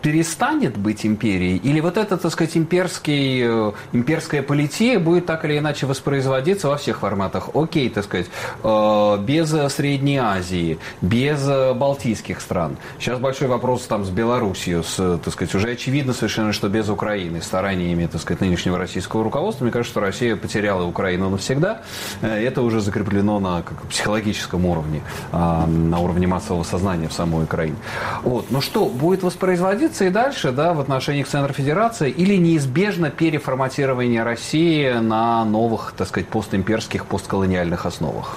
перестанет 0.02 0.76
быть 0.76 1.06
империей? 1.06 1.56
Или 1.56 1.80
вот 1.80 1.96
эта, 1.96 2.16
так 2.16 2.32
сказать, 2.32 2.56
имперский, 2.56 3.42
э, 3.44 3.72
имперская 3.92 4.42
полития 4.42 4.98
будет 4.98 5.26
так 5.26 5.44
или 5.44 5.58
иначе 5.58 5.86
воспроизводиться 5.86 6.68
во 6.68 6.76
всех 6.76 7.00
форматах? 7.00 7.50
Окей, 7.54 7.88
так 7.88 8.04
сказать, 8.04 8.26
э, 8.62 9.18
без 9.20 9.54
Средней 9.72 10.18
Азии, 10.18 10.78
без 11.00 11.44
Балтийских 11.74 12.40
стран. 12.40 12.76
Сейчас 12.98 13.18
большой 13.18 13.48
вопрос 13.48 13.82
там 13.82 14.04
с 14.04 14.10
Белоруссией, 14.10 14.82
с, 14.82 15.18
так 15.22 15.32
сказать, 15.32 15.54
уже 15.54 15.70
очевидно 15.70 16.12
совершенно, 16.12 16.52
что 16.52 16.68
без 16.68 16.88
Украины, 16.88 17.40
стараниями, 17.42 18.06
так 18.06 18.20
сказать, 18.20 18.40
нынешнего 18.40 18.78
российского 18.78 19.24
руководства, 19.24 19.64
мне 19.64 19.72
кажется, 19.72 19.92
что 19.92 20.00
Россия 20.00 20.36
потеряла 20.36 20.84
Украину 20.84 21.30
навсегда. 21.30 21.82
Э, 22.20 22.28
это 22.28 22.62
уже 22.62 22.80
закреплено 22.80 23.40
на 23.40 23.62
как, 23.62 23.82
психологическом 23.82 24.66
уровне, 24.66 25.02
а, 25.32 25.66
на 25.66 25.98
уровне 26.00 26.26
массового 26.26 26.64
сознания 26.64 27.08
в 27.08 27.12
самой 27.12 27.44
Украине. 27.44 27.76
Вот. 28.22 28.50
Но 28.50 28.60
что, 28.60 28.86
будет 28.86 29.22
воспроизводиться 29.22 29.73
проводиться 29.74 30.04
и 30.04 30.10
дальше 30.10 30.52
да, 30.52 30.72
в 30.72 30.80
отношении 30.80 31.24
к 31.24 31.28
Центру 31.28 31.52
Федерации 31.52 32.08
или 32.08 32.36
неизбежно 32.36 33.10
переформатирование 33.10 34.22
России 34.22 34.92
на 34.92 35.44
новых, 35.44 35.94
так 35.96 36.06
сказать, 36.06 36.28
постимперских, 36.28 37.06
постколониальных 37.06 37.84
основах? 37.84 38.36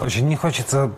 Очень 0.00 0.28
не 0.28 0.36
хочется 0.36 0.90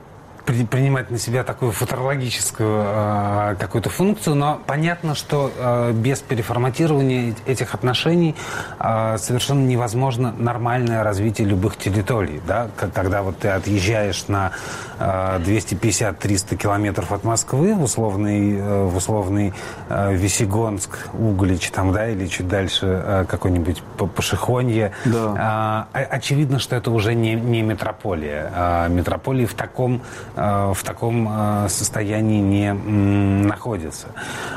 при, 0.44 0.64
принимать 0.64 1.10
на 1.10 1.18
себя 1.18 1.44
такую 1.44 1.72
футурологическую 1.72 2.82
э, 2.84 3.56
какую-то 3.58 3.90
функцию, 3.90 4.36
но 4.36 4.60
понятно, 4.66 5.14
что 5.14 5.50
э, 5.56 5.92
без 5.92 6.20
переформатирования 6.20 7.34
этих 7.46 7.74
отношений 7.74 8.34
э, 8.78 9.16
совершенно 9.18 9.64
невозможно 9.64 10.32
нормальное 10.36 11.02
развитие 11.02 11.46
любых 11.46 11.76
территорий. 11.76 12.40
Да? 12.46 12.68
Когда 12.94 13.22
вот 13.22 13.38
ты 13.38 13.48
отъезжаешь 13.48 14.28
на 14.28 14.52
э, 14.98 15.38
250-300 15.44 16.56
километров 16.56 17.12
от 17.12 17.24
Москвы 17.24 17.74
в 17.74 17.82
условный, 17.82 18.56
э, 18.56 18.84
в 18.84 18.96
условный 18.96 19.52
э, 19.88 20.14
Весегонск, 20.14 21.08
Углич 21.12 21.70
там, 21.70 21.92
да, 21.92 22.08
или 22.08 22.26
чуть 22.26 22.48
дальше 22.48 22.86
э, 23.04 23.24
какой-нибудь 23.28 23.82
Пашихонье, 24.14 24.92
да. 25.04 25.88
э, 25.92 26.02
очевидно, 26.04 26.58
что 26.58 26.76
это 26.76 26.90
уже 26.90 27.14
не, 27.14 27.34
не 27.34 27.62
метрополия. 27.62 28.50
Э, 28.54 28.88
метрополии 28.88 29.46
в 29.46 29.54
таком 29.54 30.02
в 30.34 30.78
таком 30.84 31.28
э, 31.30 31.68
состоянии 31.68 32.40
не 32.40 32.72
находится. 32.72 34.08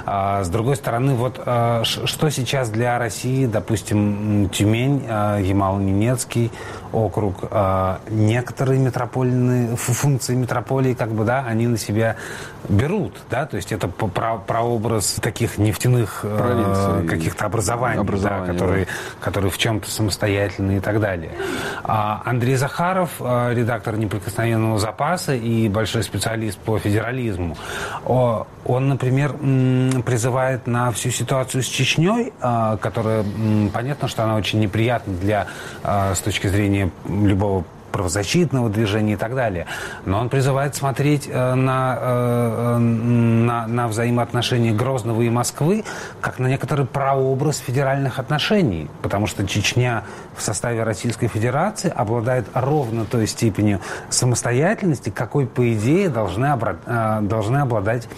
А 0.05 0.43
с 0.43 0.49
другой 0.49 0.75
стороны, 0.75 1.15
вот 1.15 1.41
э, 1.45 1.83
что 1.83 2.29
сейчас 2.29 2.69
для 2.69 2.97
России, 2.97 3.45
допустим, 3.45 4.49
Тюмень, 4.49 5.05
Ямал-Ненецкий 5.05 6.51
округ, 6.91 7.43
некоторые 8.09 8.79
метрополийные 8.79 9.75
функции 9.75 10.33
метрополии, 10.35 10.93
как 10.93 11.11
бы, 11.11 11.25
да, 11.25 11.43
они 11.45 11.67
на 11.67 11.77
себя 11.77 12.15
берут, 12.69 13.13
да, 13.29 13.45
то 13.45 13.57
есть 13.57 13.71
это 13.71 13.88
про 13.88 14.38
прообраз 14.38 15.17
таких 15.21 15.57
нефтяных 15.57 16.21
э, 16.23 17.05
каких-то 17.07 17.45
образований, 17.45 17.99
образования, 17.99 18.47
да, 18.47 18.53
которые, 18.53 18.85
да. 18.85 18.91
которые 19.25 19.51
в 19.51 19.57
чем-то 19.57 19.89
самостоятельные 19.89 20.77
и 20.77 20.79
так 20.79 20.99
далее. 20.99 21.31
А 21.83 22.21
Андрей 22.25 22.55
Захаров, 22.55 23.11
э, 23.19 23.53
редактор 23.53 23.97
«Неприкосновенного 23.97 24.79
запаса» 24.79 25.35
и 25.35 25.64
большой 25.69 26.04
специалист 26.04 26.58
по 26.58 26.80
федерализму, 26.80 27.58
он, 28.06 28.89
например, 28.89 29.36
призывает 30.04 30.67
на 30.67 30.91
всю 30.91 31.12
ситуацию 31.12 31.62
с 31.62 31.67
Чечней, 31.67 32.34
э, 32.41 32.78
которая, 32.82 33.23
понятно, 33.73 34.08
что 34.08 34.23
она 34.23 34.36
очень 34.36 34.60
неприятна 34.60 35.13
для, 35.13 35.47
э, 35.84 36.15
с 36.15 36.19
точки 36.19 36.47
зрения 36.47 36.89
любого 37.08 37.63
правозащитного 37.95 38.69
движения 38.69 39.13
и 39.13 39.15
так 39.15 39.36
далее. 39.36 39.67
Но 40.03 40.19
он 40.19 40.27
призывает 40.27 40.75
смотреть 40.75 41.29
э, 41.31 41.53
на, 41.53 41.97
э, 41.97 42.77
на, 42.77 43.67
на 43.67 43.88
взаимоотношения 43.88 44.73
Грозного 44.73 45.21
и 45.21 45.29
Москвы 45.29 45.86
как 46.19 46.38
на 46.38 46.47
некоторый 46.47 46.86
прообраз 46.86 47.60
федеральных 47.60 48.19
отношений, 48.19 48.89
потому 49.01 49.27
что 49.27 49.47
Чечня 49.47 50.03
в 50.36 50.41
составе 50.41 50.84
Российской 50.84 51.29
Федерации 51.29 51.89
обладает 51.89 52.45
ровно 52.53 53.05
той 53.05 53.27
степенью 53.27 53.79
самостоятельности, 54.10 55.10
какой, 55.10 55.45
по 55.47 55.73
идее, 55.73 56.10
должны, 56.10 56.47
обра- 56.47 56.75
э, 56.86 57.21
должны 57.21 57.60
обладать 57.60 58.10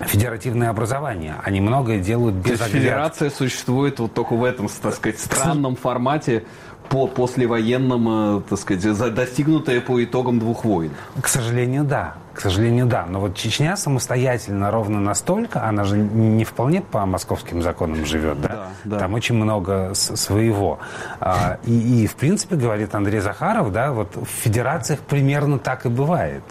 федеративное 0.00 0.68
образование. 0.68 1.36
Они 1.42 1.62
многое 1.62 1.98
делают 1.98 2.34
без 2.34 2.58
То 2.58 2.64
есть 2.64 2.74
федерация 2.74 3.30
существует 3.30 4.00
вот 4.00 4.12
только 4.12 4.34
в 4.34 4.44
этом, 4.44 4.68
так 4.68 4.94
сказать, 4.94 5.18
странном 5.18 5.76
формате 5.76 6.44
по 6.88 7.06
послевоенном, 7.06 8.42
так 8.42 8.58
сказать, 8.58 9.14
достигнутое 9.14 9.80
по 9.80 10.02
итогам 10.02 10.38
двух 10.38 10.64
войн? 10.64 10.90
К 11.20 11.28
сожалению, 11.28 11.84
да. 11.84 12.14
К 12.34 12.40
сожалению, 12.40 12.86
да. 12.86 13.06
Но 13.06 13.20
вот 13.20 13.36
Чечня 13.36 13.76
самостоятельно 13.76 14.70
ровно 14.70 15.00
настолько, 15.00 15.64
она 15.64 15.84
же 15.84 15.98
не 15.98 16.44
вполне 16.44 16.80
по 16.80 17.04
московским 17.04 17.62
законам 17.62 18.04
живет, 18.06 18.40
да? 18.40 18.48
да, 18.48 18.68
да. 18.84 18.98
Там 19.00 19.14
очень 19.14 19.34
много 19.34 19.92
своего. 19.94 20.78
А, 21.20 21.58
и, 21.64 22.04
и, 22.04 22.06
в 22.06 22.14
принципе, 22.14 22.56
говорит 22.56 22.94
Андрей 22.94 23.20
Захаров, 23.20 23.72
да, 23.72 23.92
вот 23.92 24.16
в 24.16 24.26
федерациях 24.26 25.00
примерно 25.00 25.58
так 25.58 25.84
и 25.84 25.88
бывает. 25.88 26.42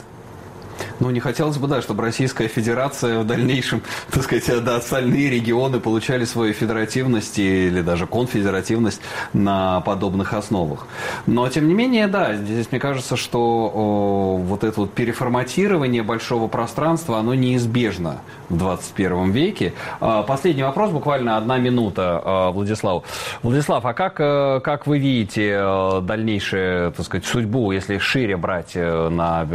Ну, 1.02 1.10
не 1.10 1.20
хотелось 1.20 1.58
бы, 1.58 1.68
да, 1.68 1.82
чтобы 1.82 2.04
Российская 2.04 2.48
Федерация 2.48 3.22
в 3.22 3.26
дальнейшем, 3.26 3.82
так 4.12 4.22
сказать, 4.22 4.64
да, 4.64 4.76
остальные 4.76 5.32
регионы 5.32 5.80
получали 5.80 6.26
свою 6.26 6.54
федеративность 6.54 7.40
или 7.40 7.82
даже 7.82 8.06
конфедеративность 8.06 9.02
на 9.34 9.82
подобных 9.82 10.34
основах. 10.34 10.86
Но, 11.26 11.50
тем 11.50 11.68
не 11.68 11.74
менее, 11.74 12.08
да, 12.08 12.36
здесь 12.36 12.68
мне 12.72 12.80
кажется, 12.80 13.18
что 13.18 13.40
о, 13.74 14.38
вот 14.38 14.64
это 14.64 14.82
вот 14.82 14.94
переформатирование 14.94 16.04
большого 16.04 16.48
пространства, 16.48 17.18
оно 17.18 17.34
неизбежно 17.34 18.22
в 18.50 18.58
21 18.58 19.32
веке. 19.32 19.74
А, 20.02 20.22
последний 20.22 20.62
вопрос, 20.62 20.92
буквально 20.92 21.36
одна 21.36 21.58
минута, 21.58 22.22
а, 22.24 22.52
Владислав. 22.52 23.06
Владислав, 23.42 23.84
а 23.86 23.94
как, 23.94 24.20
э, 24.20 24.60
как 24.64 24.86
вы 24.86 25.00
видите 25.00 25.58
э, 25.60 26.02
дальнейшую, 26.04 26.92
так 26.92 27.06
сказать, 27.08 27.26
судьбу, 27.26 27.72
если 27.72 27.98
шире 27.98 28.38
брать 28.38 28.74
э, 28.76 29.10
на 29.10 29.48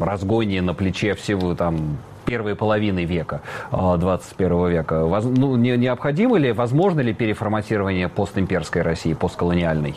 разгоне, 0.00 0.62
на 0.62 0.72
плече 0.84 1.14
всего 1.14 1.54
там 1.54 1.96
первой 2.26 2.54
половины 2.54 3.04
века, 3.06 3.40
21 3.70 4.68
века. 4.68 5.04
Воз, 5.04 5.24
ну, 5.24 5.56
не, 5.56 5.76
необходимо 5.78 6.36
ли, 6.36 6.52
возможно 6.52 7.00
ли 7.00 7.14
переформатирование 7.14 8.10
постимперской 8.10 8.82
России, 8.82 9.14
постколониальной? 9.14 9.94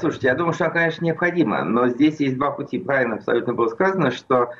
Слушайте, 0.00 0.28
я 0.28 0.34
думаю, 0.34 0.54
что, 0.54 0.70
конечно, 0.70 1.04
необходимо, 1.04 1.64
но 1.64 1.88
здесь 1.88 2.18
есть 2.20 2.36
два 2.36 2.50
пути. 2.50 2.78
Правильно 2.78 3.16
абсолютно 3.16 3.52
было 3.52 3.68
сказано, 3.68 4.10
что 4.10 4.52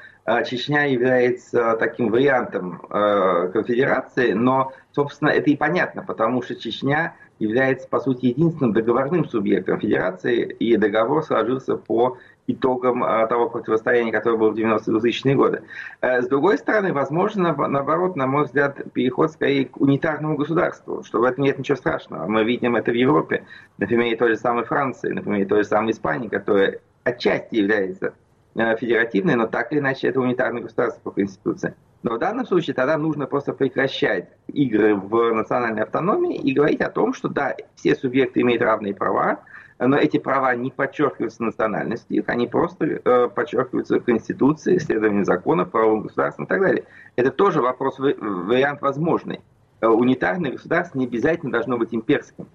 Чечня 0.45 0.85
является 0.85 1.77
таким 1.79 2.11
вариантом 2.11 2.83
конфедерации, 2.91 4.33
но, 4.33 4.73
собственно, 4.95 5.31
это 5.31 5.49
и 5.49 5.57
понятно, 5.57 6.03
потому 6.03 6.43
что 6.43 6.55
Чечня 6.55 7.15
является, 7.39 7.89
по 7.89 8.01
сути, 8.01 8.27
единственным 8.27 8.73
договорным 8.73 9.27
субъектом 9.27 9.81
Федерации, 9.81 10.45
и 10.45 10.77
договор 10.77 11.23
сложился 11.23 11.77
по 11.77 12.17
итогам 12.47 13.03
а, 13.03 13.27
того 13.27 13.49
противостояния, 13.51 14.13
которое 14.13 14.37
было 14.37 14.51
в 14.51 14.57
90-2000-е 14.57 15.35
годы. 15.35 15.63
Э, 16.01 16.23
с 16.23 16.29
другой 16.29 16.59
стороны, 16.59 16.93
возможно, 16.93 17.55
наоборот, 17.55 18.17
на 18.17 18.27
мой 18.27 18.45
взгляд, 18.45 18.81
переход 18.93 19.33
скорее 19.33 19.67
к 19.67 19.81
унитарному 19.81 20.37
государству, 20.37 21.03
что 21.03 21.21
в 21.21 21.25
этом 21.25 21.45
нет 21.45 21.59
ничего 21.59 21.77
страшного. 21.77 22.27
Мы 22.27 22.45
видим 22.45 22.77
это 22.77 22.93
в 22.93 22.95
Европе, 22.95 23.45
на 23.79 23.87
примере 23.87 24.17
той 24.17 24.31
же 24.31 24.37
самой 24.37 24.65
Франции, 24.65 25.13
на 25.13 25.23
примере 25.23 25.47
той 25.47 25.63
же 25.63 25.69
самой 25.69 25.93
Испании, 25.93 26.29
которая 26.29 26.79
отчасти 27.05 27.57
является 27.57 28.15
э, 28.55 28.77
федеративной, 28.77 29.35
но 29.35 29.47
так 29.47 29.73
или 29.73 29.81
иначе 29.81 30.09
это 30.09 30.21
унитарное 30.21 30.63
государство 30.63 31.01
по 31.01 31.11
Конституции. 31.11 31.75
Но 32.07 32.15
в 32.15 32.19
данном 32.21 32.47
случае 32.47 32.73
тогда 32.73 32.97
нужно 32.97 33.27
просто 33.27 33.53
прекращать 33.53 34.29
игры 34.47 34.95
в 34.95 35.33
национальной 35.35 35.83
автономии 35.83 36.37
и 36.37 36.53
говорить 36.53 36.81
о 36.81 36.89
том, 36.89 37.13
что 37.13 37.29
да, 37.29 37.57
все 37.75 37.97
субъекты 37.97 38.43
имеют 38.43 38.63
равные 38.63 38.95
права, 38.95 39.41
но 39.81 39.97
эти 39.97 40.19
права 40.19 40.55
не 40.55 40.71
подчеркиваются 40.71 41.43
национальностью, 41.43 42.19
их, 42.19 42.29
они 42.29 42.47
просто 42.47 43.01
э, 43.05 43.29
подчеркиваются 43.29 43.99
Конституцией, 43.99 44.77
исследованием 44.77 45.25
законов, 45.25 45.73
правовым 45.73 46.03
государством 46.03 46.45
и 46.45 46.49
так 46.49 46.61
далее. 46.61 46.85
Это 47.17 47.33
тоже 47.33 47.61
вопрос, 47.61 47.99
вариант 47.99 48.83
возможный. 48.83 49.41
Э, 49.81 49.89
унитарное 49.89 50.53
государство 50.53 51.01
не 51.01 51.07
обязательно 51.07 51.51
должно 51.51 51.77
быть 51.77 51.93
имперским. 51.93 52.47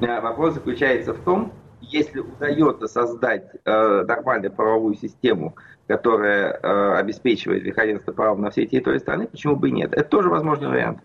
Э, 0.00 0.20
вопрос 0.20 0.52
заключается 0.52 1.14
в 1.14 1.20
том, 1.20 1.54
если 1.80 2.20
удается 2.20 2.86
создать 2.86 3.44
э, 3.64 4.04
нормальную 4.06 4.52
правовую 4.52 4.94
систему, 4.94 5.56
которая 5.86 6.52
э, 6.52 6.98
обеспечивает 6.98 7.62
верховенство 7.62 8.12
права 8.12 8.36
на 8.36 8.50
всей 8.50 8.66
территории 8.66 8.98
страны, 8.98 9.26
почему 9.26 9.56
бы 9.56 9.68
и 9.68 9.72
нет? 9.72 9.92
Это 9.92 10.04
тоже 10.04 10.28
возможный 10.28 10.68
вариант. 10.68 11.00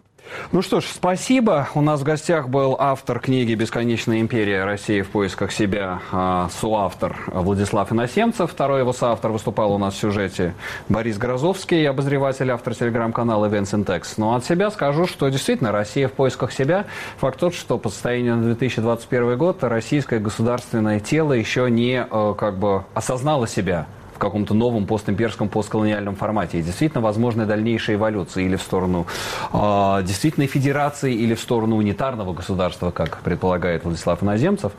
Ну 0.51 0.61
что 0.61 0.81
ж, 0.81 0.85
спасибо. 0.85 1.67
У 1.75 1.81
нас 1.81 2.01
в 2.01 2.03
гостях 2.03 2.49
был 2.49 2.75
автор 2.79 3.19
книги 3.19 3.53
«Бесконечная 3.53 4.21
империя. 4.21 4.63
России 4.63 5.01
в 5.01 5.09
поисках 5.09 5.51
себя», 5.51 6.01
а, 6.11 6.49
соавтор 6.61 7.17
Владислав 7.27 7.91
Иносемцев. 7.91 8.51
Второй 8.51 8.81
его 8.81 8.93
соавтор 8.93 9.31
выступал 9.31 9.73
у 9.73 9.77
нас 9.77 9.95
в 9.95 9.97
сюжете 9.97 10.53
Борис 10.89 11.17
Грозовский, 11.17 11.87
обозреватель, 11.87 12.51
автор 12.51 12.75
телеграм-канала 12.75 13.47
Events 13.47 13.73
Intex. 13.73 14.13
Но 14.17 14.35
от 14.35 14.45
себя 14.45 14.71
скажу, 14.71 15.07
что 15.07 15.29
действительно 15.29 15.71
Россия 15.71 16.07
в 16.07 16.13
поисках 16.13 16.51
себя. 16.51 16.85
Факт 17.17 17.39
тот, 17.39 17.53
что 17.53 17.77
по 17.77 17.89
состоянию 17.89 18.35
на 18.35 18.43
2021 18.43 19.37
год 19.37 19.63
российское 19.63 20.19
государственное 20.19 20.99
тело 20.99 21.33
еще 21.33 21.69
не 21.69 22.05
э, 22.09 22.35
как 22.37 22.57
бы 22.57 22.85
осознало 22.93 23.47
себя 23.47 23.87
в 24.15 24.17
каком-то 24.17 24.53
новом 24.53 24.85
постимперском, 24.85 25.49
постколониальном 25.49 26.15
формате. 26.15 26.59
И 26.59 26.61
действительно 26.61 27.01
возможны 27.01 27.45
дальнейшие 27.45 27.97
эволюции 27.97 28.45
или 28.45 28.55
в 28.55 28.61
сторону 28.61 29.05
э, 29.51 30.03
действительной 30.03 30.47
федерации, 30.47 31.13
или 31.13 31.35
в 31.35 31.39
сторону 31.41 31.75
унитарного 31.75 32.33
государства, 32.33 32.91
как 32.91 33.17
предполагает 33.19 33.83
Владислав 33.83 34.23
Иноземцев. 34.23 34.71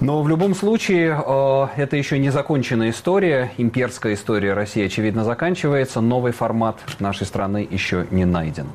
Но 0.00 0.22
в 0.22 0.28
любом 0.28 0.56
случае 0.56 1.16
э, 1.24 1.66
это 1.76 1.96
еще 1.96 2.18
не 2.18 2.30
законченная 2.30 2.90
история. 2.90 3.52
Имперская 3.58 4.14
история 4.14 4.54
России, 4.54 4.84
очевидно, 4.84 5.24
заканчивается. 5.24 6.00
Новый 6.00 6.32
формат 6.32 6.78
нашей 6.98 7.26
страны 7.26 7.66
еще 7.70 8.06
не 8.10 8.24
найден. 8.24 8.66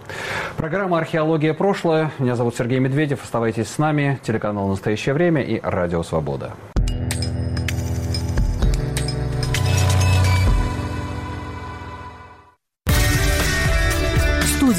Программа 0.55 0.97
«Археология. 0.99 1.53
Прошлое». 1.53 2.11
Меня 2.19 2.35
зовут 2.35 2.55
Сергей 2.55 2.79
Медведев. 2.79 3.21
Оставайтесь 3.21 3.67
с 3.67 3.77
нами. 3.77 4.17
Телеканал 4.23 4.69
«Настоящее 4.69 5.13
время» 5.13 5.41
и 5.41 5.59
«Радио 5.61 6.03
Свобода». 6.03 6.53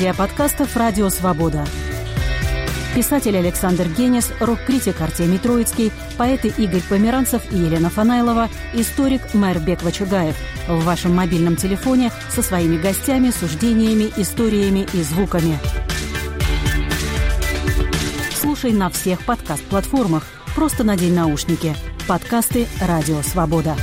Студия 0.06 0.18
подкастов 0.18 0.76
«Радио 0.76 1.10
Свобода». 1.10 1.66
Писатель 2.94 3.36
Александр 3.36 3.88
Генис, 3.88 4.30
рок-критик 4.38 5.00
Артемий 5.00 5.38
Троицкий, 5.38 5.90
поэты 6.16 6.54
Игорь 6.56 6.82
Померанцев 6.88 7.42
и 7.50 7.56
Елена 7.56 7.90
Фанайлова, 7.90 8.48
историк 8.72 9.34
Мэр 9.34 9.58
Беква-Чугаев 9.58 10.36
в 10.68 10.84
вашем 10.84 11.16
мобильном 11.16 11.56
телефоне 11.56 12.12
со 12.28 12.42
своими 12.42 12.78
гостями, 12.78 13.30
суждениями, 13.30 14.12
историями 14.16 14.86
и 14.94 15.02
звуками. 15.02 15.58
Слушай 18.40 18.72
на 18.72 18.90
всех 18.90 19.24
подкаст-платформах. 19.24 20.22
Просто 20.54 20.84
надень 20.84 21.14
наушники. 21.14 21.74
Подкасты 22.06 22.68
«Радио 22.80 23.22
Свобода». 23.22 23.74